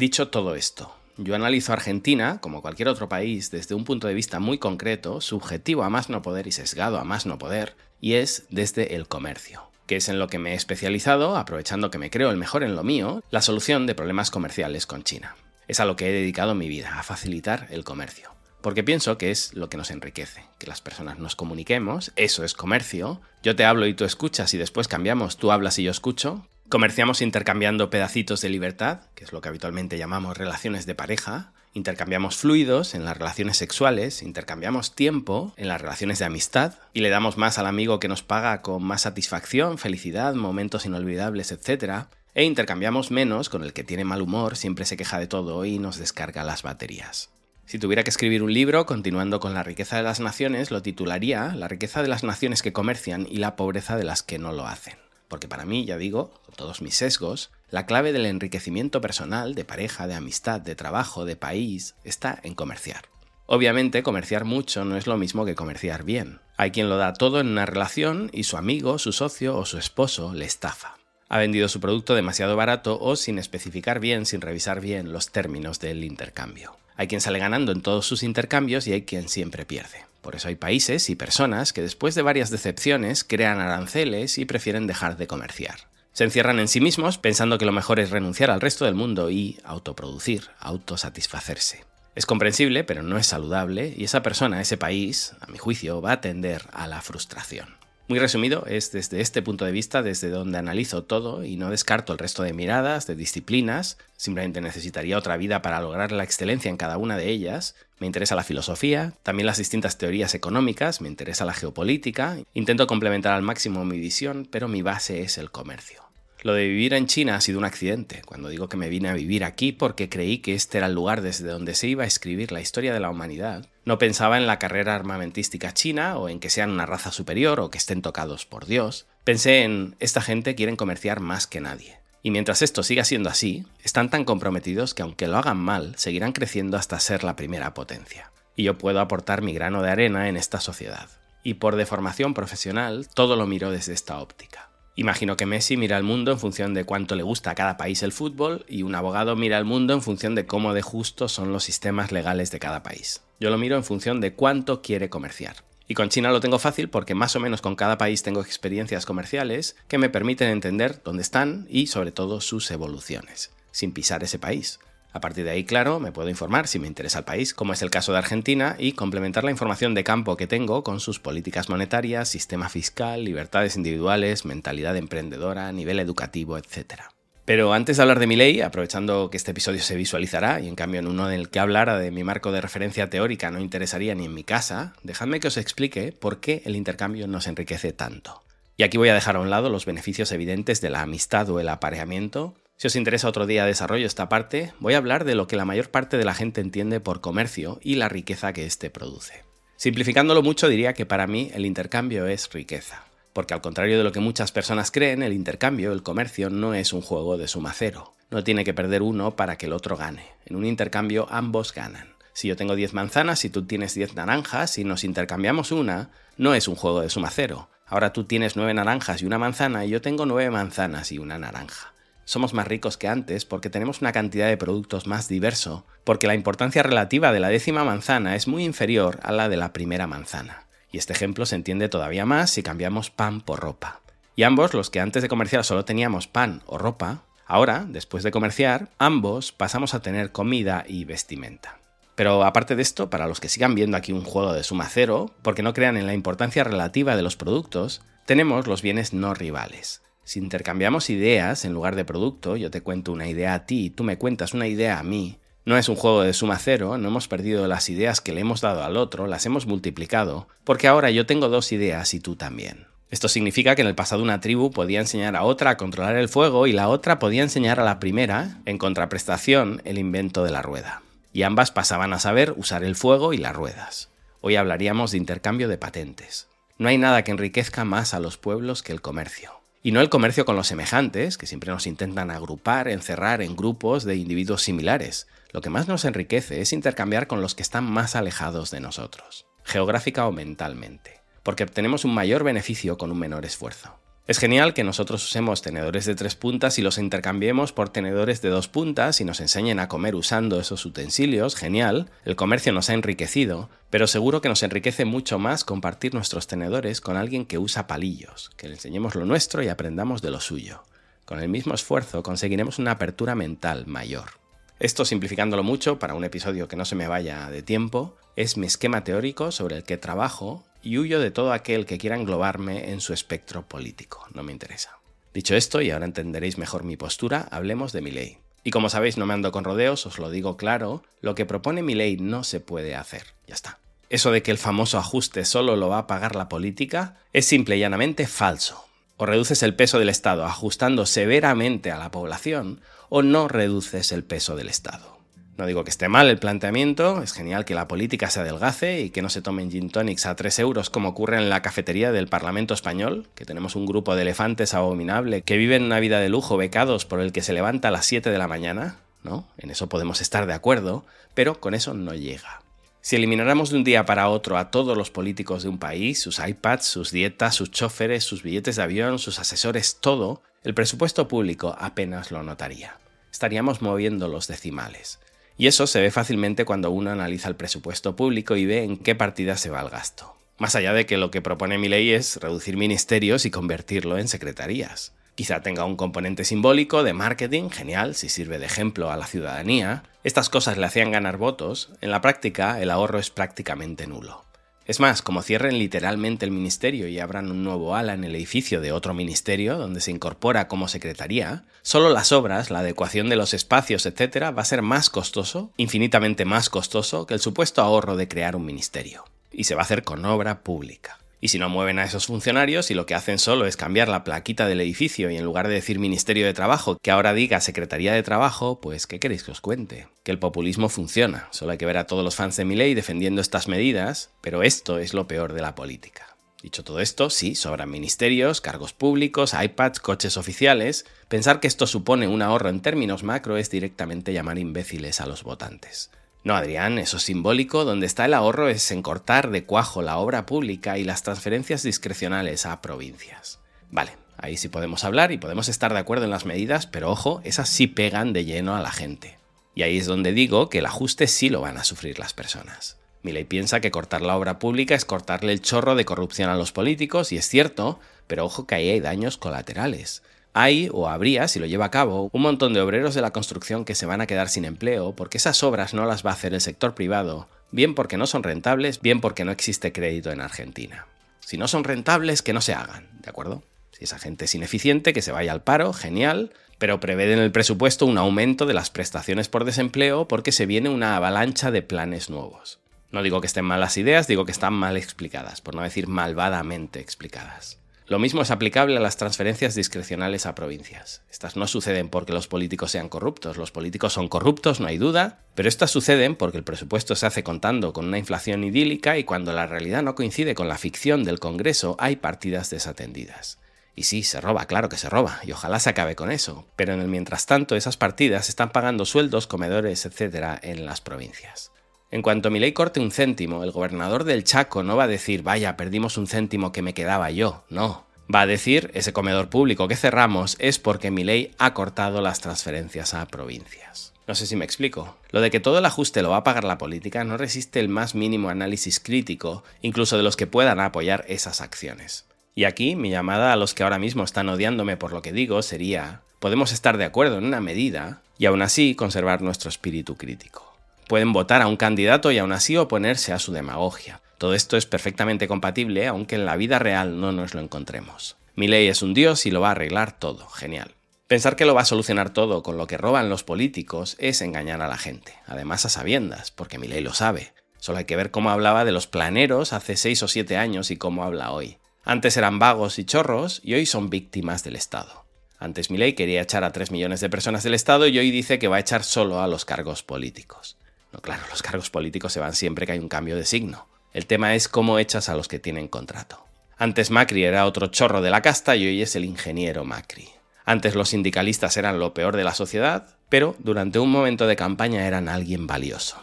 Dicho 0.00 0.28
todo 0.28 0.54
esto, 0.54 0.96
yo 1.18 1.34
analizo 1.34 1.74
Argentina, 1.74 2.38
como 2.40 2.62
cualquier 2.62 2.88
otro 2.88 3.10
país, 3.10 3.50
desde 3.50 3.74
un 3.74 3.84
punto 3.84 4.08
de 4.08 4.14
vista 4.14 4.40
muy 4.40 4.56
concreto, 4.56 5.20
subjetivo 5.20 5.82
a 5.82 5.90
más 5.90 6.08
no 6.08 6.22
poder 6.22 6.46
y 6.46 6.52
sesgado 6.52 6.96
a 6.96 7.04
más 7.04 7.26
no 7.26 7.36
poder, 7.36 7.76
y 8.00 8.14
es 8.14 8.46
desde 8.48 8.94
el 8.94 9.08
comercio, 9.08 9.70
que 9.86 9.96
es 9.96 10.08
en 10.08 10.18
lo 10.18 10.28
que 10.28 10.38
me 10.38 10.52
he 10.52 10.54
especializado, 10.54 11.36
aprovechando 11.36 11.90
que 11.90 11.98
me 11.98 12.08
creo 12.08 12.30
el 12.30 12.38
mejor 12.38 12.62
en 12.62 12.76
lo 12.76 12.82
mío, 12.82 13.22
la 13.30 13.42
solución 13.42 13.84
de 13.84 13.94
problemas 13.94 14.30
comerciales 14.30 14.86
con 14.86 15.02
China. 15.02 15.36
Es 15.68 15.80
a 15.80 15.84
lo 15.84 15.96
que 15.96 16.08
he 16.08 16.12
dedicado 16.12 16.54
mi 16.54 16.70
vida, 16.70 16.98
a 16.98 17.02
facilitar 17.02 17.68
el 17.70 17.84
comercio. 17.84 18.30
Porque 18.62 18.82
pienso 18.82 19.18
que 19.18 19.30
es 19.30 19.52
lo 19.52 19.68
que 19.68 19.76
nos 19.76 19.90
enriquece, 19.90 20.46
que 20.58 20.66
las 20.66 20.80
personas 20.80 21.18
nos 21.18 21.36
comuniquemos, 21.36 22.12
eso 22.16 22.42
es 22.42 22.54
comercio, 22.54 23.20
yo 23.42 23.54
te 23.54 23.66
hablo 23.66 23.86
y 23.86 23.92
tú 23.92 24.06
escuchas 24.06 24.54
y 24.54 24.56
después 24.56 24.88
cambiamos, 24.88 25.36
tú 25.36 25.52
hablas 25.52 25.78
y 25.78 25.82
yo 25.82 25.90
escucho, 25.90 26.46
Comerciamos 26.70 27.20
intercambiando 27.20 27.90
pedacitos 27.90 28.42
de 28.42 28.48
libertad, 28.48 29.00
que 29.16 29.24
es 29.24 29.32
lo 29.32 29.40
que 29.40 29.48
habitualmente 29.48 29.98
llamamos 29.98 30.38
relaciones 30.38 30.86
de 30.86 30.94
pareja, 30.94 31.52
intercambiamos 31.74 32.36
fluidos 32.36 32.94
en 32.94 33.04
las 33.04 33.16
relaciones 33.16 33.56
sexuales, 33.56 34.22
intercambiamos 34.22 34.94
tiempo 34.94 35.52
en 35.56 35.66
las 35.66 35.80
relaciones 35.80 36.20
de 36.20 36.26
amistad 36.26 36.74
y 36.92 37.00
le 37.00 37.08
damos 37.08 37.36
más 37.36 37.58
al 37.58 37.66
amigo 37.66 37.98
que 37.98 38.06
nos 38.06 38.22
paga 38.22 38.62
con 38.62 38.84
más 38.84 39.00
satisfacción, 39.00 39.78
felicidad, 39.78 40.34
momentos 40.34 40.86
inolvidables, 40.86 41.50
etc. 41.50 42.04
E 42.34 42.44
intercambiamos 42.44 43.10
menos 43.10 43.48
con 43.48 43.64
el 43.64 43.72
que 43.72 43.82
tiene 43.82 44.04
mal 44.04 44.22
humor, 44.22 44.54
siempre 44.54 44.84
se 44.84 44.96
queja 44.96 45.18
de 45.18 45.26
todo 45.26 45.64
y 45.64 45.80
nos 45.80 45.96
descarga 45.96 46.44
las 46.44 46.62
baterías. 46.62 47.30
Si 47.66 47.80
tuviera 47.80 48.04
que 48.04 48.10
escribir 48.10 48.44
un 48.44 48.54
libro, 48.54 48.86
continuando 48.86 49.40
con 49.40 49.54
la 49.54 49.64
riqueza 49.64 49.96
de 49.96 50.04
las 50.04 50.20
naciones, 50.20 50.70
lo 50.70 50.82
titularía 50.82 51.52
La 51.52 51.66
riqueza 51.66 52.00
de 52.00 52.08
las 52.08 52.22
naciones 52.22 52.62
que 52.62 52.72
comercian 52.72 53.26
y 53.28 53.38
la 53.38 53.56
pobreza 53.56 53.96
de 53.96 54.04
las 54.04 54.22
que 54.22 54.38
no 54.38 54.52
lo 54.52 54.68
hacen. 54.68 55.09
Porque 55.30 55.46
para 55.46 55.64
mí, 55.64 55.84
ya 55.84 55.96
digo, 55.96 56.32
con 56.44 56.56
todos 56.56 56.82
mis 56.82 56.96
sesgos, 56.96 57.52
la 57.70 57.86
clave 57.86 58.12
del 58.12 58.26
enriquecimiento 58.26 59.00
personal, 59.00 59.54
de 59.54 59.64
pareja, 59.64 60.08
de 60.08 60.14
amistad, 60.14 60.60
de 60.60 60.74
trabajo, 60.74 61.24
de 61.24 61.36
país, 61.36 61.94
está 62.02 62.40
en 62.42 62.56
comerciar. 62.56 63.04
Obviamente, 63.46 64.02
comerciar 64.02 64.44
mucho 64.44 64.84
no 64.84 64.96
es 64.96 65.06
lo 65.06 65.16
mismo 65.16 65.44
que 65.44 65.54
comerciar 65.54 66.02
bien. 66.02 66.40
Hay 66.56 66.72
quien 66.72 66.88
lo 66.88 66.96
da 66.96 67.12
todo 67.12 67.40
en 67.40 67.46
una 67.46 67.64
relación 67.64 68.28
y 68.32 68.42
su 68.42 68.56
amigo, 68.56 68.98
su 68.98 69.12
socio 69.12 69.56
o 69.56 69.64
su 69.64 69.78
esposo 69.78 70.34
le 70.34 70.46
estafa. 70.46 70.96
Ha 71.28 71.38
vendido 71.38 71.68
su 71.68 71.78
producto 71.78 72.16
demasiado 72.16 72.56
barato 72.56 72.98
o 73.00 73.14
sin 73.14 73.38
especificar 73.38 74.00
bien, 74.00 74.26
sin 74.26 74.40
revisar 74.40 74.80
bien 74.80 75.12
los 75.12 75.30
términos 75.30 75.78
del 75.78 76.02
intercambio. 76.02 76.76
Hay 76.96 77.06
quien 77.06 77.20
sale 77.20 77.38
ganando 77.38 77.70
en 77.70 77.82
todos 77.82 78.04
sus 78.04 78.24
intercambios 78.24 78.88
y 78.88 78.94
hay 78.94 79.02
quien 79.02 79.28
siempre 79.28 79.64
pierde. 79.64 80.09
Por 80.22 80.36
eso 80.36 80.48
hay 80.48 80.56
países 80.56 81.08
y 81.10 81.16
personas 81.16 81.72
que 81.72 81.82
después 81.82 82.14
de 82.14 82.22
varias 82.22 82.50
decepciones 82.50 83.24
crean 83.24 83.60
aranceles 83.60 84.38
y 84.38 84.44
prefieren 84.44 84.86
dejar 84.86 85.16
de 85.16 85.26
comerciar. 85.26 85.88
Se 86.12 86.24
encierran 86.24 86.58
en 86.58 86.68
sí 86.68 86.80
mismos 86.80 87.18
pensando 87.18 87.56
que 87.58 87.64
lo 87.64 87.72
mejor 87.72 88.00
es 88.00 88.10
renunciar 88.10 88.50
al 88.50 88.60
resto 88.60 88.84
del 88.84 88.94
mundo 88.94 89.30
y 89.30 89.58
autoproducir, 89.64 90.48
autosatisfacerse. 90.58 91.84
Es 92.14 92.26
comprensible, 92.26 92.82
pero 92.84 93.02
no 93.02 93.16
es 93.16 93.28
saludable, 93.28 93.94
y 93.96 94.04
esa 94.04 94.22
persona, 94.22 94.60
ese 94.60 94.76
país, 94.76 95.34
a 95.40 95.46
mi 95.46 95.58
juicio, 95.58 96.02
va 96.02 96.12
a 96.12 96.20
tender 96.20 96.64
a 96.72 96.88
la 96.88 97.00
frustración. 97.00 97.80
Muy 98.10 98.18
resumido, 98.18 98.66
es 98.66 98.90
desde 98.90 99.20
este 99.20 99.40
punto 99.40 99.64
de 99.64 99.70
vista 99.70 100.02
desde 100.02 100.30
donde 100.30 100.58
analizo 100.58 101.04
todo 101.04 101.44
y 101.44 101.56
no 101.56 101.70
descarto 101.70 102.12
el 102.12 102.18
resto 102.18 102.42
de 102.42 102.52
miradas, 102.52 103.06
de 103.06 103.14
disciplinas, 103.14 103.98
simplemente 104.16 104.60
necesitaría 104.60 105.16
otra 105.16 105.36
vida 105.36 105.62
para 105.62 105.80
lograr 105.80 106.10
la 106.10 106.24
excelencia 106.24 106.68
en 106.68 106.76
cada 106.76 106.98
una 106.98 107.16
de 107.16 107.28
ellas. 107.28 107.76
Me 108.00 108.06
interesa 108.06 108.34
la 108.34 108.44
filosofía, 108.44 109.12
también 109.22 109.46
las 109.46 109.58
distintas 109.58 109.98
teorías 109.98 110.34
económicas, 110.34 111.02
me 111.02 111.08
interesa 111.08 111.44
la 111.44 111.52
geopolítica, 111.52 112.38
intento 112.54 112.86
complementar 112.86 113.34
al 113.34 113.42
máximo 113.42 113.84
mi 113.84 113.98
visión, 113.98 114.48
pero 114.50 114.68
mi 114.68 114.80
base 114.80 115.20
es 115.20 115.36
el 115.36 115.50
comercio. 115.50 116.02
Lo 116.42 116.54
de 116.54 116.66
vivir 116.66 116.94
en 116.94 117.06
China 117.06 117.36
ha 117.36 117.40
sido 117.42 117.58
un 117.58 117.66
accidente, 117.66 118.22
cuando 118.24 118.48
digo 118.48 118.70
que 118.70 118.78
me 118.78 118.88
vine 118.88 119.10
a 119.10 119.14
vivir 119.14 119.44
aquí 119.44 119.72
porque 119.72 120.08
creí 120.08 120.38
que 120.38 120.54
este 120.54 120.78
era 120.78 120.86
el 120.86 120.94
lugar 120.94 121.20
desde 121.20 121.46
donde 121.48 121.74
se 121.74 121.88
iba 121.88 122.04
a 122.04 122.06
escribir 122.06 122.52
la 122.52 122.62
historia 122.62 122.94
de 122.94 123.00
la 123.00 123.10
humanidad. 123.10 123.68
No 123.84 123.98
pensaba 123.98 124.38
en 124.38 124.46
la 124.46 124.58
carrera 124.58 124.94
armamentística 124.94 125.74
china 125.74 126.16
o 126.16 126.30
en 126.30 126.40
que 126.40 126.48
sean 126.48 126.70
una 126.70 126.86
raza 126.86 127.12
superior 127.12 127.60
o 127.60 127.70
que 127.70 127.76
estén 127.76 128.00
tocados 128.00 128.46
por 128.46 128.64
Dios. 128.64 129.06
Pensé 129.24 129.64
en 129.64 129.96
esta 130.00 130.22
gente 130.22 130.54
quieren 130.54 130.76
comerciar 130.76 131.20
más 131.20 131.46
que 131.46 131.60
nadie. 131.60 131.99
Y 132.22 132.30
mientras 132.30 132.62
esto 132.62 132.82
siga 132.82 133.04
siendo 133.04 133.30
así, 133.30 133.64
están 133.82 134.10
tan 134.10 134.24
comprometidos 134.24 134.94
que 134.94 135.02
aunque 135.02 135.26
lo 135.26 135.38
hagan 135.38 135.58
mal, 135.58 135.94
seguirán 135.96 136.32
creciendo 136.32 136.76
hasta 136.76 137.00
ser 137.00 137.24
la 137.24 137.36
primera 137.36 137.72
potencia. 137.72 138.30
Y 138.56 138.64
yo 138.64 138.76
puedo 138.76 139.00
aportar 139.00 139.42
mi 139.42 139.54
grano 139.54 139.82
de 139.82 139.90
arena 139.90 140.28
en 140.28 140.36
esta 140.36 140.60
sociedad. 140.60 141.08
Y 141.42 141.54
por 141.54 141.76
deformación 141.76 142.34
profesional, 142.34 143.08
todo 143.14 143.36
lo 143.36 143.46
miro 143.46 143.70
desde 143.70 143.94
esta 143.94 144.18
óptica. 144.18 144.68
Imagino 144.96 145.36
que 145.36 145.46
Messi 145.46 145.78
mira 145.78 145.96
el 145.96 146.02
mundo 146.02 146.30
en 146.30 146.38
función 146.38 146.74
de 146.74 146.84
cuánto 146.84 147.14
le 147.14 147.22
gusta 147.22 147.52
a 147.52 147.54
cada 147.54 147.78
país 147.78 148.02
el 148.02 148.12
fútbol 148.12 148.66
y 148.68 148.82
un 148.82 148.94
abogado 148.94 149.34
mira 149.34 149.56
el 149.56 149.64
mundo 149.64 149.94
en 149.94 150.02
función 150.02 150.34
de 150.34 150.46
cómo 150.46 150.74
de 150.74 150.82
justo 150.82 151.28
son 151.28 151.52
los 151.52 151.64
sistemas 151.64 152.12
legales 152.12 152.50
de 152.50 152.58
cada 152.58 152.82
país. 152.82 153.22
Yo 153.38 153.48
lo 153.48 153.56
miro 153.56 153.76
en 153.76 153.84
función 153.84 154.20
de 154.20 154.34
cuánto 154.34 154.82
quiere 154.82 155.08
comerciar. 155.08 155.56
Y 155.90 155.94
con 155.94 156.08
China 156.08 156.30
lo 156.30 156.38
tengo 156.38 156.60
fácil 156.60 156.88
porque 156.88 157.16
más 157.16 157.34
o 157.34 157.40
menos 157.40 157.62
con 157.62 157.74
cada 157.74 157.98
país 157.98 158.22
tengo 158.22 158.42
experiencias 158.42 159.06
comerciales 159.06 159.74
que 159.88 159.98
me 159.98 160.08
permiten 160.08 160.48
entender 160.48 161.02
dónde 161.02 161.22
están 161.22 161.66
y 161.68 161.88
sobre 161.88 162.12
todo 162.12 162.40
sus 162.40 162.70
evoluciones, 162.70 163.50
sin 163.72 163.90
pisar 163.90 164.22
ese 164.22 164.38
país. 164.38 164.78
A 165.12 165.20
partir 165.20 165.42
de 165.42 165.50
ahí, 165.50 165.64
claro, 165.64 165.98
me 165.98 166.12
puedo 166.12 166.28
informar 166.28 166.68
si 166.68 166.78
me 166.78 166.86
interesa 166.86 167.18
el 167.18 167.24
país, 167.24 167.54
como 167.54 167.72
es 167.72 167.82
el 167.82 167.90
caso 167.90 168.12
de 168.12 168.18
Argentina, 168.18 168.76
y 168.78 168.92
complementar 168.92 169.42
la 169.42 169.50
información 169.50 169.94
de 169.94 170.04
campo 170.04 170.36
que 170.36 170.46
tengo 170.46 170.84
con 170.84 171.00
sus 171.00 171.18
políticas 171.18 171.68
monetarias, 171.68 172.28
sistema 172.28 172.68
fiscal, 172.68 173.24
libertades 173.24 173.74
individuales, 173.74 174.44
mentalidad 174.44 174.96
emprendedora, 174.96 175.72
nivel 175.72 175.98
educativo, 175.98 176.56
etc. 176.56 177.10
Pero 177.50 177.72
antes 177.72 177.96
de 177.96 178.02
hablar 178.04 178.20
de 178.20 178.28
mi 178.28 178.36
ley, 178.36 178.60
aprovechando 178.60 179.28
que 179.28 179.36
este 179.36 179.50
episodio 179.50 179.82
se 179.82 179.96
visualizará 179.96 180.60
y 180.60 180.68
en 180.68 180.76
cambio 180.76 181.00
en 181.00 181.08
uno 181.08 181.28
en 181.28 181.34
el 181.34 181.48
que 181.48 181.58
hablara 181.58 181.98
de 181.98 182.12
mi 182.12 182.22
marco 182.22 182.52
de 182.52 182.60
referencia 182.60 183.10
teórica 183.10 183.50
no 183.50 183.58
interesaría 183.58 184.14
ni 184.14 184.26
en 184.26 184.34
mi 184.34 184.44
casa, 184.44 184.94
dejadme 185.02 185.40
que 185.40 185.48
os 185.48 185.56
explique 185.56 186.12
por 186.12 186.38
qué 186.38 186.62
el 186.64 186.76
intercambio 186.76 187.26
nos 187.26 187.48
enriquece 187.48 187.92
tanto. 187.92 188.44
Y 188.76 188.84
aquí 188.84 188.98
voy 188.98 189.08
a 189.08 189.14
dejar 189.14 189.34
a 189.34 189.40
un 189.40 189.50
lado 189.50 189.68
los 189.68 189.84
beneficios 189.84 190.30
evidentes 190.30 190.80
de 190.80 190.90
la 190.90 191.02
amistad 191.02 191.50
o 191.50 191.58
el 191.58 191.70
apareamiento. 191.70 192.54
Si 192.76 192.86
os 192.86 192.94
interesa 192.94 193.26
otro 193.26 193.48
día 193.48 193.66
desarrollo 193.66 194.06
esta 194.06 194.28
parte, 194.28 194.72
voy 194.78 194.94
a 194.94 194.98
hablar 194.98 195.24
de 195.24 195.34
lo 195.34 195.48
que 195.48 195.56
la 195.56 195.64
mayor 195.64 195.90
parte 195.90 196.18
de 196.18 196.24
la 196.24 196.34
gente 196.34 196.60
entiende 196.60 197.00
por 197.00 197.20
comercio 197.20 197.80
y 197.82 197.96
la 197.96 198.08
riqueza 198.08 198.52
que 198.52 198.64
éste 198.64 198.90
produce. 198.90 199.42
Simplificándolo 199.74 200.42
mucho 200.42 200.68
diría 200.68 200.92
que 200.92 201.04
para 201.04 201.26
mí 201.26 201.50
el 201.52 201.66
intercambio 201.66 202.28
es 202.28 202.48
riqueza. 202.52 203.09
Porque 203.32 203.54
al 203.54 203.60
contrario 203.60 203.98
de 203.98 204.04
lo 204.04 204.12
que 204.12 204.20
muchas 204.20 204.52
personas 204.52 204.90
creen, 204.90 205.22
el 205.22 205.32
intercambio, 205.32 205.92
el 205.92 206.02
comercio, 206.02 206.50
no 206.50 206.74
es 206.74 206.92
un 206.92 207.00
juego 207.00 207.38
de 207.38 207.48
suma 207.48 207.72
cero. 207.72 208.14
No 208.30 208.44
tiene 208.44 208.64
que 208.64 208.74
perder 208.74 209.02
uno 209.02 209.36
para 209.36 209.56
que 209.56 209.66
el 209.66 209.72
otro 209.72 209.96
gane. 209.96 210.26
En 210.46 210.56
un 210.56 210.64
intercambio 210.64 211.26
ambos 211.30 211.72
ganan. 211.72 212.14
Si 212.32 212.48
yo 212.48 212.56
tengo 212.56 212.76
10 212.76 212.94
manzanas 212.94 213.44
y 213.44 213.50
tú 213.50 213.66
tienes 213.66 213.94
10 213.94 214.14
naranjas 214.14 214.78
y 214.78 214.84
nos 214.84 215.04
intercambiamos 215.04 215.72
una, 215.72 216.10
no 216.36 216.54
es 216.54 216.68
un 216.68 216.76
juego 216.76 217.00
de 217.00 217.10
suma 217.10 217.30
cero. 217.30 217.68
Ahora 217.86 218.12
tú 218.12 218.24
tienes 218.24 218.56
9 218.56 218.72
naranjas 218.72 219.20
y 219.20 219.26
una 219.26 219.38
manzana 219.38 219.84
y 219.84 219.90
yo 219.90 220.00
tengo 220.00 220.26
9 220.26 220.50
manzanas 220.50 221.10
y 221.10 221.18
una 221.18 221.38
naranja. 221.38 221.92
Somos 222.24 222.54
más 222.54 222.68
ricos 222.68 222.96
que 222.96 223.08
antes 223.08 223.44
porque 223.44 223.70
tenemos 223.70 224.00
una 224.00 224.12
cantidad 224.12 224.46
de 224.46 224.56
productos 224.56 225.08
más 225.08 225.26
diverso, 225.26 225.84
porque 226.04 226.28
la 226.28 226.36
importancia 226.36 226.84
relativa 226.84 227.32
de 227.32 227.40
la 227.40 227.48
décima 227.48 227.82
manzana 227.82 228.36
es 228.36 228.46
muy 228.46 228.64
inferior 228.64 229.18
a 229.24 229.32
la 229.32 229.48
de 229.48 229.56
la 229.56 229.72
primera 229.72 230.06
manzana. 230.06 230.68
Y 230.92 230.98
este 230.98 231.12
ejemplo 231.12 231.46
se 231.46 231.56
entiende 231.56 231.88
todavía 231.88 232.26
más 232.26 232.50
si 232.50 232.62
cambiamos 232.62 233.10
pan 233.10 233.40
por 233.40 233.60
ropa. 233.60 234.00
Y 234.36 234.42
ambos, 234.42 234.74
los 234.74 234.90
que 234.90 235.00
antes 235.00 235.22
de 235.22 235.28
comerciar 235.28 235.64
solo 235.64 235.84
teníamos 235.84 236.26
pan 236.26 236.62
o 236.66 236.78
ropa, 236.78 237.24
ahora, 237.46 237.84
después 237.88 238.22
de 238.22 238.30
comerciar, 238.30 238.88
ambos 238.98 239.52
pasamos 239.52 239.94
a 239.94 240.02
tener 240.02 240.32
comida 240.32 240.84
y 240.86 241.04
vestimenta. 241.04 241.78
Pero 242.14 242.44
aparte 242.44 242.76
de 242.76 242.82
esto, 242.82 243.10
para 243.10 243.26
los 243.26 243.40
que 243.40 243.48
sigan 243.48 243.74
viendo 243.74 243.96
aquí 243.96 244.12
un 244.12 244.24
juego 244.24 244.52
de 244.52 244.62
suma 244.62 244.88
cero, 244.88 245.32
porque 245.42 245.62
no 245.62 245.72
crean 245.72 245.96
en 245.96 246.06
la 246.06 246.14
importancia 246.14 246.64
relativa 246.64 247.16
de 247.16 247.22
los 247.22 247.36
productos, 247.36 248.02
tenemos 248.26 248.66
los 248.66 248.82
bienes 248.82 249.12
no 249.12 249.34
rivales. 249.34 250.02
Si 250.22 250.38
intercambiamos 250.38 251.10
ideas 251.10 251.64
en 251.64 251.72
lugar 251.72 251.96
de 251.96 252.04
producto, 252.04 252.56
yo 252.56 252.70
te 252.70 252.82
cuento 252.82 253.10
una 253.10 253.26
idea 253.26 253.54
a 253.54 253.66
ti 253.66 253.86
y 253.86 253.90
tú 253.90 254.04
me 254.04 254.18
cuentas 254.18 254.54
una 254.54 254.68
idea 254.68 255.00
a 255.00 255.02
mí, 255.02 255.39
no 255.64 255.76
es 255.76 255.88
un 255.88 255.96
juego 255.96 256.22
de 256.22 256.32
suma 256.32 256.58
cero, 256.58 256.98
no 256.98 257.08
hemos 257.08 257.28
perdido 257.28 257.68
las 257.68 257.88
ideas 257.88 258.20
que 258.20 258.32
le 258.32 258.40
hemos 258.40 258.60
dado 258.60 258.82
al 258.82 258.96
otro, 258.96 259.26
las 259.26 259.46
hemos 259.46 259.66
multiplicado, 259.66 260.48
porque 260.64 260.88
ahora 260.88 261.10
yo 261.10 261.26
tengo 261.26 261.48
dos 261.48 261.72
ideas 261.72 262.14
y 262.14 262.20
tú 262.20 262.36
también. 262.36 262.86
Esto 263.10 263.28
significa 263.28 263.74
que 263.74 263.82
en 263.82 263.88
el 263.88 263.94
pasado 263.96 264.22
una 264.22 264.40
tribu 264.40 264.70
podía 264.70 265.00
enseñar 265.00 265.34
a 265.34 265.42
otra 265.42 265.70
a 265.70 265.76
controlar 265.76 266.16
el 266.16 266.28
fuego 266.28 266.66
y 266.66 266.72
la 266.72 266.88
otra 266.88 267.18
podía 267.18 267.42
enseñar 267.42 267.80
a 267.80 267.84
la 267.84 267.98
primera, 267.98 268.60
en 268.66 268.78
contraprestación, 268.78 269.82
el 269.84 269.98
invento 269.98 270.44
de 270.44 270.52
la 270.52 270.62
rueda. 270.62 271.02
Y 271.32 271.42
ambas 271.42 271.72
pasaban 271.72 272.12
a 272.12 272.20
saber 272.20 272.54
usar 272.56 272.84
el 272.84 272.96
fuego 272.96 273.32
y 273.32 273.38
las 273.38 273.54
ruedas. 273.54 274.10
Hoy 274.40 274.56
hablaríamos 274.56 275.10
de 275.10 275.18
intercambio 275.18 275.68
de 275.68 275.76
patentes. 275.76 276.48
No 276.78 276.88
hay 276.88 276.98
nada 276.98 277.24
que 277.24 277.32
enriquezca 277.32 277.84
más 277.84 278.14
a 278.14 278.20
los 278.20 278.38
pueblos 278.38 278.82
que 278.82 278.92
el 278.92 279.02
comercio. 279.02 279.59
Y 279.82 279.92
no 279.92 280.02
el 280.02 280.10
comercio 280.10 280.44
con 280.44 280.56
los 280.56 280.66
semejantes, 280.66 281.38
que 281.38 281.46
siempre 281.46 281.72
nos 281.72 281.86
intentan 281.86 282.30
agrupar, 282.30 282.86
encerrar 282.88 283.40
en 283.40 283.56
grupos 283.56 284.04
de 284.04 284.16
individuos 284.16 284.62
similares, 284.62 285.26
lo 285.52 285.62
que 285.62 285.70
más 285.70 285.88
nos 285.88 286.04
enriquece 286.04 286.60
es 286.60 286.74
intercambiar 286.74 287.26
con 287.26 287.40
los 287.40 287.54
que 287.54 287.62
están 287.62 287.84
más 287.84 288.14
alejados 288.14 288.70
de 288.70 288.80
nosotros, 288.80 289.46
geográfica 289.64 290.26
o 290.26 290.32
mentalmente, 290.32 291.22
porque 291.42 291.62
obtenemos 291.62 292.04
un 292.04 292.12
mayor 292.12 292.44
beneficio 292.44 292.98
con 292.98 293.10
un 293.10 293.18
menor 293.18 293.46
esfuerzo. 293.46 293.99
Es 294.30 294.38
genial 294.38 294.74
que 294.74 294.84
nosotros 294.84 295.24
usemos 295.24 295.60
tenedores 295.60 296.04
de 296.04 296.14
tres 296.14 296.36
puntas 296.36 296.78
y 296.78 296.82
los 296.82 296.98
intercambiemos 296.98 297.72
por 297.72 297.88
tenedores 297.88 298.40
de 298.40 298.48
dos 298.48 298.68
puntas 298.68 299.20
y 299.20 299.24
nos 299.24 299.40
enseñen 299.40 299.80
a 299.80 299.88
comer 299.88 300.14
usando 300.14 300.60
esos 300.60 300.86
utensilios, 300.86 301.56
genial, 301.56 302.12
el 302.24 302.36
comercio 302.36 302.72
nos 302.72 302.90
ha 302.90 302.94
enriquecido, 302.94 303.70
pero 303.90 304.06
seguro 304.06 304.40
que 304.40 304.48
nos 304.48 304.62
enriquece 304.62 305.04
mucho 305.04 305.40
más 305.40 305.64
compartir 305.64 306.14
nuestros 306.14 306.46
tenedores 306.46 307.00
con 307.00 307.16
alguien 307.16 307.44
que 307.44 307.58
usa 307.58 307.88
palillos, 307.88 308.52
que 308.56 308.68
le 308.68 308.74
enseñemos 308.74 309.16
lo 309.16 309.26
nuestro 309.26 309.64
y 309.64 309.68
aprendamos 309.68 310.22
de 310.22 310.30
lo 310.30 310.38
suyo. 310.38 310.84
Con 311.24 311.40
el 311.40 311.48
mismo 311.48 311.74
esfuerzo 311.74 312.22
conseguiremos 312.22 312.78
una 312.78 312.92
apertura 312.92 313.34
mental 313.34 313.88
mayor. 313.88 314.38
Esto, 314.78 315.04
simplificándolo 315.04 315.64
mucho, 315.64 315.98
para 315.98 316.14
un 316.14 316.22
episodio 316.22 316.68
que 316.68 316.76
no 316.76 316.84
se 316.84 316.94
me 316.94 317.08
vaya 317.08 317.50
de 317.50 317.62
tiempo, 317.62 318.16
es 318.36 318.56
mi 318.56 318.68
esquema 318.68 319.02
teórico 319.02 319.50
sobre 319.50 319.78
el 319.78 319.82
que 319.82 319.98
trabajo 319.98 320.64
y 320.82 320.98
huyo 320.98 321.20
de 321.20 321.30
todo 321.30 321.52
aquel 321.52 321.86
que 321.86 321.98
quiera 321.98 322.16
englobarme 322.16 322.90
en 322.90 323.00
su 323.00 323.12
espectro 323.12 323.62
político. 323.62 324.26
No 324.34 324.42
me 324.42 324.52
interesa. 324.52 324.98
Dicho 325.32 325.54
esto, 325.54 325.80
y 325.80 325.90
ahora 325.90 326.06
entenderéis 326.06 326.58
mejor 326.58 326.84
mi 326.84 326.96
postura, 326.96 327.46
hablemos 327.50 327.92
de 327.92 328.02
mi 328.02 328.10
ley. 328.10 328.38
Y 328.64 328.70
como 328.70 328.88
sabéis, 328.90 329.16
no 329.16 329.26
me 329.26 329.34
ando 329.34 329.52
con 329.52 329.64
rodeos, 329.64 330.04
os 330.06 330.18
lo 330.18 330.30
digo 330.30 330.56
claro, 330.56 331.02
lo 331.20 331.34
que 331.34 331.46
propone 331.46 331.82
mi 331.82 331.94
ley 331.94 332.16
no 332.16 332.44
se 332.44 332.60
puede 332.60 332.94
hacer. 332.94 333.24
Ya 333.46 333.54
está. 333.54 333.78
Eso 334.10 334.32
de 334.32 334.42
que 334.42 334.50
el 334.50 334.58
famoso 334.58 334.98
ajuste 334.98 335.44
solo 335.44 335.76
lo 335.76 335.88
va 335.88 335.98
a 335.98 336.06
pagar 336.06 336.34
la 336.34 336.48
política 336.48 337.16
es 337.32 337.46
simple 337.46 337.76
y 337.76 337.80
llanamente 337.80 338.26
falso. 338.26 338.84
O 339.16 339.26
reduces 339.26 339.62
el 339.62 339.74
peso 339.74 339.98
del 339.98 340.08
Estado 340.08 340.44
ajustando 340.44 341.06
severamente 341.06 341.92
a 341.92 341.98
la 341.98 342.10
población, 342.10 342.80
o 343.08 343.22
no 343.22 343.48
reduces 343.48 344.12
el 344.12 344.24
peso 344.24 344.56
del 344.56 344.68
Estado. 344.68 345.19
No 345.60 345.66
digo 345.66 345.84
que 345.84 345.90
esté 345.90 346.08
mal 346.08 346.30
el 346.30 346.38
planteamiento, 346.38 347.22
es 347.22 347.34
genial 347.34 347.66
que 347.66 347.74
la 347.74 347.86
política 347.86 348.30
se 348.30 348.40
adelgace 348.40 349.02
y 349.02 349.10
que 349.10 349.20
no 349.20 349.28
se 349.28 349.42
tomen 349.42 349.70
gin 349.70 349.90
tonics 349.90 350.24
a 350.24 350.34
3 350.34 350.58
euros 350.60 350.88
como 350.88 351.10
ocurre 351.10 351.36
en 351.36 351.50
la 351.50 351.60
cafetería 351.60 352.12
del 352.12 352.28
Parlamento 352.28 352.72
Español, 352.72 353.28
que 353.34 353.44
tenemos 353.44 353.76
un 353.76 353.84
grupo 353.84 354.16
de 354.16 354.22
elefantes 354.22 354.72
abominable 354.72 355.42
que 355.42 355.58
viven 355.58 355.82
una 355.82 356.00
vida 356.00 356.18
de 356.18 356.30
lujo 356.30 356.56
becados 356.56 357.04
por 357.04 357.20
el 357.20 357.30
que 357.30 357.42
se 357.42 357.52
levanta 357.52 357.88
a 357.88 357.90
las 357.90 358.06
7 358.06 358.30
de 358.30 358.38
la 358.38 358.48
mañana, 358.48 359.00
¿no? 359.22 359.46
En 359.58 359.70
eso 359.70 359.90
podemos 359.90 360.22
estar 360.22 360.46
de 360.46 360.54
acuerdo, 360.54 361.04
pero 361.34 361.60
con 361.60 361.74
eso 361.74 361.92
no 361.92 362.14
llega. 362.14 362.62
Si 363.02 363.16
elimináramos 363.16 363.68
de 363.68 363.76
un 363.76 363.84
día 363.84 364.06
para 364.06 364.30
otro 364.30 364.56
a 364.56 364.70
todos 364.70 364.96
los 364.96 365.10
políticos 365.10 365.62
de 365.62 365.68
un 365.68 365.76
país, 365.76 366.22
sus 366.22 366.38
iPads, 366.38 366.86
sus 366.86 367.10
dietas, 367.10 367.54
sus 367.54 367.70
choferes, 367.70 368.24
sus 368.24 368.42
billetes 368.42 368.76
de 368.76 368.82
avión, 368.82 369.18
sus 369.18 369.38
asesores, 369.38 369.98
todo, 370.00 370.40
el 370.64 370.72
presupuesto 370.72 371.28
público 371.28 371.76
apenas 371.78 372.30
lo 372.30 372.42
notaría. 372.42 372.96
Estaríamos 373.30 373.82
moviendo 373.82 374.26
los 374.26 374.48
decimales. 374.48 375.18
Y 375.60 375.66
eso 375.66 375.86
se 375.86 376.00
ve 376.00 376.10
fácilmente 376.10 376.64
cuando 376.64 376.90
uno 376.90 377.10
analiza 377.10 377.46
el 377.46 377.54
presupuesto 377.54 378.16
público 378.16 378.56
y 378.56 378.64
ve 378.64 378.82
en 378.82 378.96
qué 378.96 379.14
partida 379.14 379.58
se 379.58 379.68
va 379.68 379.82
el 379.82 379.90
gasto. 379.90 380.34
Más 380.56 380.74
allá 380.74 380.94
de 380.94 381.04
que 381.04 381.18
lo 381.18 381.30
que 381.30 381.42
propone 381.42 381.76
mi 381.76 381.90
ley 381.90 382.12
es 382.12 382.38
reducir 382.38 382.78
ministerios 382.78 383.44
y 383.44 383.50
convertirlo 383.50 384.16
en 384.16 384.28
secretarías. 384.28 385.12
Quizá 385.34 385.60
tenga 385.60 385.84
un 385.84 385.96
componente 385.96 386.46
simbólico 386.46 387.02
de 387.02 387.12
marketing, 387.12 387.68
genial, 387.68 388.14
si 388.14 388.30
sirve 388.30 388.58
de 388.58 388.64
ejemplo 388.64 389.10
a 389.10 389.18
la 389.18 389.26
ciudadanía. 389.26 390.04
Estas 390.24 390.48
cosas 390.48 390.78
le 390.78 390.86
hacían 390.86 391.10
ganar 391.10 391.36
votos, 391.36 391.90
en 392.00 392.10
la 392.10 392.22
práctica 392.22 392.80
el 392.80 392.90
ahorro 392.90 393.18
es 393.18 393.28
prácticamente 393.28 394.06
nulo. 394.06 394.46
Es 394.90 394.98
más, 394.98 395.22
como 395.22 395.42
cierren 395.42 395.78
literalmente 395.78 396.44
el 396.44 396.50
ministerio 396.50 397.06
y 397.06 397.20
abran 397.20 397.52
un 397.52 397.62
nuevo 397.62 397.94
ala 397.94 398.12
en 398.12 398.24
el 398.24 398.34
edificio 398.34 398.80
de 398.80 398.90
otro 398.90 399.14
ministerio 399.14 399.78
donde 399.78 400.00
se 400.00 400.10
incorpora 400.10 400.66
como 400.66 400.88
secretaría, 400.88 401.62
solo 401.82 402.10
las 402.10 402.32
obras, 402.32 402.70
la 402.70 402.80
adecuación 402.80 403.28
de 403.28 403.36
los 403.36 403.54
espacios, 403.54 404.04
etc., 404.04 404.46
va 404.46 404.62
a 404.62 404.64
ser 404.64 404.82
más 404.82 405.08
costoso, 405.08 405.70
infinitamente 405.76 406.44
más 406.44 406.70
costoso, 406.70 407.24
que 407.24 407.34
el 407.34 407.40
supuesto 407.40 407.82
ahorro 407.82 408.16
de 408.16 408.26
crear 408.26 408.56
un 408.56 408.64
ministerio. 408.64 409.26
Y 409.52 409.62
se 409.62 409.76
va 409.76 409.82
a 409.82 409.84
hacer 409.84 410.02
con 410.02 410.24
obra 410.24 410.64
pública. 410.64 411.19
Y 411.40 411.48
si 411.48 411.58
no 411.58 411.68
mueven 411.68 411.98
a 411.98 412.04
esos 412.04 412.26
funcionarios 412.26 412.90
y 412.90 412.94
lo 412.94 413.06
que 413.06 413.14
hacen 413.14 413.38
solo 413.38 413.66
es 413.66 413.76
cambiar 413.76 414.08
la 414.08 414.24
plaquita 414.24 414.66
del 414.66 414.80
edificio 414.80 415.30
y 415.30 415.36
en 415.36 415.44
lugar 415.44 415.68
de 415.68 415.74
decir 415.74 415.98
Ministerio 415.98 416.44
de 416.44 416.52
Trabajo, 416.52 416.98
que 417.00 417.10
ahora 417.10 417.32
diga 417.32 417.60
Secretaría 417.60 418.12
de 418.12 418.22
Trabajo, 418.22 418.80
pues 418.80 419.06
¿qué 419.06 419.18
queréis 419.18 419.42
que 419.42 419.52
os 419.52 419.60
cuente? 419.60 420.08
Que 420.22 420.32
el 420.32 420.38
populismo 420.38 420.90
funciona. 420.90 421.48
Solo 421.50 421.72
hay 421.72 421.78
que 421.78 421.86
ver 421.86 421.96
a 421.96 422.06
todos 422.06 422.24
los 422.24 422.36
fans 422.36 422.56
de 422.56 422.66
mi 422.66 422.76
ley 422.76 422.94
defendiendo 422.94 423.40
estas 423.40 423.68
medidas, 423.68 424.30
pero 424.42 424.62
esto 424.62 424.98
es 424.98 425.14
lo 425.14 425.26
peor 425.26 425.54
de 425.54 425.62
la 425.62 425.74
política. 425.74 426.36
Dicho 426.62 426.84
todo 426.84 427.00
esto, 427.00 427.30
sí, 427.30 427.54
sobran 427.54 427.90
ministerios, 427.90 428.60
cargos 428.60 428.92
públicos, 428.92 429.54
iPads, 429.54 430.00
coches 430.00 430.36
oficiales. 430.36 431.06
Pensar 431.28 431.58
que 431.58 431.68
esto 431.68 431.86
supone 431.86 432.28
un 432.28 432.42
ahorro 432.42 432.68
en 432.68 432.82
términos 432.82 433.22
macro 433.22 433.56
es 433.56 433.70
directamente 433.70 434.34
llamar 434.34 434.58
imbéciles 434.58 435.22
a 435.22 435.26
los 435.26 435.42
votantes. 435.42 436.10
No, 436.42 436.54
Adrián, 436.54 436.98
eso 436.98 437.18
es 437.18 437.24
simbólico. 437.24 437.84
Donde 437.84 438.06
está 438.06 438.24
el 438.24 438.34
ahorro 438.34 438.68
es 438.68 438.90
en 438.90 439.02
cortar 439.02 439.50
de 439.50 439.64
cuajo 439.64 440.02
la 440.02 440.18
obra 440.18 440.46
pública 440.46 440.98
y 440.98 441.04
las 441.04 441.22
transferencias 441.22 441.82
discrecionales 441.82 442.66
a 442.66 442.80
provincias. 442.80 443.58
Vale, 443.90 444.12
ahí 444.38 444.56
sí 444.56 444.68
podemos 444.68 445.04
hablar 445.04 445.32
y 445.32 445.38
podemos 445.38 445.68
estar 445.68 445.92
de 445.92 445.98
acuerdo 445.98 446.24
en 446.24 446.30
las 446.30 446.46
medidas, 446.46 446.86
pero 446.86 447.10
ojo, 447.10 447.40
esas 447.44 447.68
sí 447.68 447.86
pegan 447.86 448.32
de 448.32 448.44
lleno 448.44 448.74
a 448.74 448.80
la 448.80 448.90
gente. 448.90 449.38
Y 449.74 449.82
ahí 449.82 449.98
es 449.98 450.06
donde 450.06 450.32
digo 450.32 450.68
que 450.68 450.78
el 450.78 450.86
ajuste 450.86 451.26
sí 451.26 451.48
lo 451.48 451.60
van 451.60 451.76
a 451.76 451.84
sufrir 451.84 452.18
las 452.18 452.32
personas. 452.32 452.96
Miley 453.22 453.44
piensa 453.44 453.80
que 453.80 453.90
cortar 453.90 454.22
la 454.22 454.36
obra 454.36 454.58
pública 454.58 454.94
es 454.94 455.04
cortarle 455.04 455.52
el 455.52 455.60
chorro 455.60 455.94
de 455.94 456.06
corrupción 456.06 456.48
a 456.48 456.56
los 456.56 456.72
políticos, 456.72 457.32
y 457.32 457.36
es 457.36 457.46
cierto, 457.46 458.00
pero 458.26 458.46
ojo 458.46 458.66
que 458.66 458.74
ahí 458.76 458.88
hay 458.88 459.00
daños 459.00 459.36
colaterales. 459.36 460.22
Hay, 460.52 460.88
o 460.92 461.08
habría, 461.08 461.46
si 461.46 461.60
lo 461.60 461.66
lleva 461.66 461.84
a 461.84 461.90
cabo, 461.90 462.28
un 462.32 462.42
montón 462.42 462.74
de 462.74 462.80
obreros 462.80 463.14
de 463.14 463.20
la 463.20 463.30
construcción 463.30 463.84
que 463.84 463.94
se 463.94 464.06
van 464.06 464.20
a 464.20 464.26
quedar 464.26 464.48
sin 464.48 464.64
empleo 464.64 465.14
porque 465.14 465.38
esas 465.38 465.62
obras 465.62 465.94
no 465.94 466.06
las 466.06 466.26
va 466.26 466.30
a 466.30 466.34
hacer 466.34 466.54
el 466.54 466.60
sector 466.60 466.94
privado, 466.94 467.48
bien 467.70 467.94
porque 467.94 468.16
no 468.16 468.26
son 468.26 468.42
rentables, 468.42 469.00
bien 469.00 469.20
porque 469.20 469.44
no 469.44 469.52
existe 469.52 469.92
crédito 469.92 470.32
en 470.32 470.40
Argentina. 470.40 471.06
Si 471.38 471.56
no 471.56 471.68
son 471.68 471.84
rentables, 471.84 472.42
que 472.42 472.52
no 472.52 472.60
se 472.60 472.74
hagan, 472.74 473.08
¿de 473.22 473.30
acuerdo? 473.30 473.62
Si 473.92 474.04
esa 474.04 474.18
gente 474.18 474.46
es 474.46 474.54
ineficiente, 474.54 475.12
que 475.12 475.22
se 475.22 475.32
vaya 475.32 475.52
al 475.52 475.62
paro, 475.62 475.92
genial, 475.92 476.52
pero 476.78 476.98
prevé 476.98 477.32
en 477.32 477.38
el 477.38 477.52
presupuesto 477.52 478.06
un 478.06 478.18
aumento 478.18 478.66
de 478.66 478.74
las 478.74 478.90
prestaciones 478.90 479.48
por 479.48 479.64
desempleo 479.64 480.26
porque 480.26 480.50
se 480.50 480.66
viene 480.66 480.88
una 480.88 481.14
avalancha 481.16 481.70
de 481.70 481.82
planes 481.82 482.30
nuevos. 482.30 482.80
No 483.12 483.22
digo 483.22 483.40
que 483.40 483.46
estén 483.46 483.64
malas 483.64 483.96
ideas, 483.96 484.26
digo 484.26 484.44
que 484.44 484.52
están 484.52 484.72
mal 484.72 484.96
explicadas, 484.96 485.60
por 485.60 485.74
no 485.74 485.82
decir 485.82 486.06
malvadamente 486.06 487.00
explicadas. 487.00 487.79
Lo 488.10 488.18
mismo 488.18 488.42
es 488.42 488.50
aplicable 488.50 488.96
a 488.96 489.00
las 489.00 489.18
transferencias 489.18 489.76
discrecionales 489.76 490.44
a 490.44 490.56
provincias. 490.56 491.22
Estas 491.30 491.54
no 491.54 491.68
suceden 491.68 492.08
porque 492.08 492.32
los 492.32 492.48
políticos 492.48 492.90
sean 492.90 493.08
corruptos, 493.08 493.56
los 493.56 493.70
políticos 493.70 494.14
son 494.14 494.26
corruptos, 494.26 494.80
no 494.80 494.88
hay 494.88 494.98
duda, 494.98 495.44
pero 495.54 495.68
estas 495.68 495.92
suceden 495.92 496.34
porque 496.34 496.58
el 496.58 496.64
presupuesto 496.64 497.14
se 497.14 497.26
hace 497.26 497.44
contando 497.44 497.92
con 497.92 498.06
una 498.06 498.18
inflación 498.18 498.64
idílica 498.64 499.16
y 499.16 499.22
cuando 499.22 499.52
la 499.52 499.68
realidad 499.68 500.02
no 500.02 500.16
coincide 500.16 500.56
con 500.56 500.66
la 500.66 500.76
ficción 500.76 501.22
del 501.22 501.38
Congreso 501.38 501.94
hay 502.00 502.16
partidas 502.16 502.68
desatendidas. 502.68 503.60
Y 503.94 504.02
sí, 504.02 504.24
se 504.24 504.40
roba, 504.40 504.66
claro 504.66 504.88
que 504.88 504.96
se 504.96 505.08
roba, 505.08 505.38
y 505.44 505.52
ojalá 505.52 505.78
se 505.78 505.90
acabe 505.90 506.16
con 506.16 506.32
eso, 506.32 506.66
pero 506.74 506.92
en 506.92 507.00
el 507.00 507.06
mientras 507.06 507.46
tanto 507.46 507.76
esas 507.76 507.96
partidas 507.96 508.48
están 508.48 508.72
pagando 508.72 509.04
sueldos, 509.04 509.46
comedores, 509.46 510.04
etc. 510.04 510.58
en 510.62 510.84
las 510.84 511.00
provincias. 511.00 511.70
En 512.12 512.22
cuanto 512.22 512.50
mi 512.50 512.58
ley 512.58 512.72
corte 512.72 512.98
un 512.98 513.12
céntimo, 513.12 513.62
el 513.62 513.70
gobernador 513.70 514.24
del 514.24 514.42
Chaco 514.42 514.82
no 514.82 514.96
va 514.96 515.04
a 515.04 515.08
decir, 515.08 515.42
vaya, 515.42 515.76
perdimos 515.76 516.18
un 516.18 516.26
céntimo 516.26 516.72
que 516.72 516.82
me 516.82 516.94
quedaba 516.94 517.30
yo, 517.30 517.62
no. 517.70 518.04
Va 518.32 518.42
a 518.42 518.46
decir, 518.46 518.90
ese 518.94 519.12
comedor 519.12 519.48
público 519.48 519.86
que 519.86 519.96
cerramos 519.96 520.56
es 520.58 520.78
porque 520.78 521.10
mi 521.10 521.22
ley 521.22 521.52
ha 521.58 521.72
cortado 521.72 522.20
las 522.20 522.40
transferencias 522.40 523.14
a 523.14 523.26
provincias. 523.26 524.12
No 524.26 524.34
sé 524.34 524.46
si 524.46 524.56
me 524.56 524.64
explico. 524.64 525.16
Lo 525.30 525.40
de 525.40 525.50
que 525.50 525.60
todo 525.60 525.78
el 525.78 525.86
ajuste 525.86 526.22
lo 526.22 526.30
va 526.30 526.38
a 526.38 526.44
pagar 526.44 526.64
la 526.64 526.78
política 526.78 527.24
no 527.24 527.36
resiste 527.36 527.80
el 527.80 527.88
más 527.88 528.14
mínimo 528.14 528.48
análisis 528.48 529.00
crítico, 529.00 529.62
incluso 529.82 530.16
de 530.16 530.22
los 530.22 530.36
que 530.36 530.46
puedan 530.46 530.80
apoyar 530.80 531.24
esas 531.28 531.60
acciones. 531.60 532.26
Y 532.54 532.64
aquí 532.64 532.96
mi 532.96 533.10
llamada 533.10 533.52
a 533.52 533.56
los 533.56 533.74
que 533.74 533.84
ahora 533.84 533.98
mismo 533.98 534.24
están 534.24 534.48
odiándome 534.48 534.96
por 534.96 535.12
lo 535.12 535.22
que 535.22 535.32
digo 535.32 535.62
sería, 535.62 536.22
podemos 536.40 536.72
estar 536.72 536.96
de 536.96 537.04
acuerdo 537.04 537.38
en 537.38 537.44
una 537.44 537.60
medida 537.60 538.22
y 538.38 538.46
aún 538.46 538.62
así 538.62 538.94
conservar 538.94 539.42
nuestro 539.42 539.68
espíritu 539.68 540.16
crítico. 540.16 540.69
Pueden 541.10 541.32
votar 541.32 541.60
a 541.60 541.66
un 541.66 541.76
candidato 541.76 542.30
y 542.30 542.38
aún 542.38 542.52
así 542.52 542.76
oponerse 542.76 543.32
a 543.32 543.40
su 543.40 543.50
demagogia. 543.50 544.20
Todo 544.38 544.54
esto 544.54 544.76
es 544.76 544.86
perfectamente 544.86 545.48
compatible, 545.48 546.06
aunque 546.06 546.36
en 546.36 546.46
la 546.46 546.54
vida 546.54 546.78
real 546.78 547.20
no 547.20 547.32
nos 547.32 547.52
lo 547.52 547.60
encontremos. 547.60 548.36
Mi 548.54 548.68
ley 548.68 548.86
es 548.86 549.02
un 549.02 549.12
dios 549.12 549.44
y 549.44 549.50
lo 549.50 549.60
va 549.60 549.70
a 549.70 549.70
arreglar 549.72 550.16
todo. 550.16 550.46
Genial. 550.46 550.94
Pensar 551.26 551.56
que 551.56 551.64
lo 551.64 551.74
va 551.74 551.80
a 551.80 551.84
solucionar 551.84 552.30
todo 552.30 552.62
con 552.62 552.76
lo 552.76 552.86
que 552.86 552.96
roban 552.96 553.28
los 553.28 553.42
políticos 553.42 554.14
es 554.20 554.40
engañar 554.40 554.82
a 554.82 554.86
la 554.86 554.98
gente, 554.98 555.34
además 555.48 555.84
a 555.84 555.88
sabiendas, 555.88 556.52
porque 556.52 556.78
mi 556.78 556.86
ley 556.86 557.00
lo 557.00 557.12
sabe. 557.12 557.54
Solo 557.78 557.98
hay 557.98 558.04
que 558.04 558.14
ver 558.14 558.30
cómo 558.30 558.50
hablaba 558.50 558.84
de 558.84 558.92
los 558.92 559.08
planeros 559.08 559.72
hace 559.72 559.96
6 559.96 560.22
o 560.22 560.28
7 560.28 560.58
años 560.58 560.92
y 560.92 560.96
cómo 560.96 561.24
habla 561.24 561.50
hoy. 561.50 561.78
Antes 562.04 562.36
eran 562.36 562.60
vagos 562.60 563.00
y 563.00 563.04
chorros 563.04 563.60
y 563.64 563.74
hoy 563.74 563.84
son 563.84 564.10
víctimas 564.10 564.62
del 564.62 564.76
Estado. 564.76 565.24
Antes 565.58 565.90
mi 565.90 565.98
ley 565.98 566.12
quería 566.12 566.40
echar 566.40 566.62
a 566.62 566.70
3 566.70 566.92
millones 566.92 567.18
de 567.18 567.28
personas 567.28 567.64
del 567.64 567.74
Estado 567.74 568.06
y 568.06 568.16
hoy 568.16 568.30
dice 568.30 568.60
que 568.60 568.68
va 568.68 568.76
a 568.76 568.80
echar 568.80 569.02
solo 569.02 569.40
a 569.40 569.48
los 569.48 569.64
cargos 569.64 570.04
políticos. 570.04 570.76
No, 571.12 571.20
claro, 571.20 571.42
los 571.50 571.62
cargos 571.62 571.90
políticos 571.90 572.32
se 572.32 572.40
van 572.40 572.54
siempre 572.54 572.86
que 572.86 572.92
hay 572.92 572.98
un 572.98 573.08
cambio 573.08 573.36
de 573.36 573.44
signo. 573.44 573.88
El 574.12 574.26
tema 574.26 574.54
es 574.54 574.68
cómo 574.68 574.98
echas 574.98 575.28
a 575.28 575.36
los 575.36 575.48
que 575.48 575.58
tienen 575.58 575.88
contrato. 575.88 576.44
Antes 576.76 577.10
Macri 577.10 577.44
era 577.44 577.66
otro 577.66 577.88
chorro 577.88 578.22
de 578.22 578.30
la 578.30 578.42
casta 578.42 578.74
y 578.76 578.86
hoy 578.86 579.02
es 579.02 579.14
el 579.16 579.24
ingeniero 579.24 579.84
Macri. 579.84 580.28
Antes 580.64 580.94
los 580.94 581.10
sindicalistas 581.10 581.76
eran 581.76 581.98
lo 581.98 582.14
peor 582.14 582.36
de 582.36 582.44
la 582.44 582.54
sociedad, 582.54 583.16
pero 583.28 583.56
durante 583.58 583.98
un 583.98 584.10
momento 584.10 584.46
de 584.46 584.56
campaña 584.56 585.06
eran 585.06 585.28
alguien 585.28 585.66
valioso. 585.66 586.16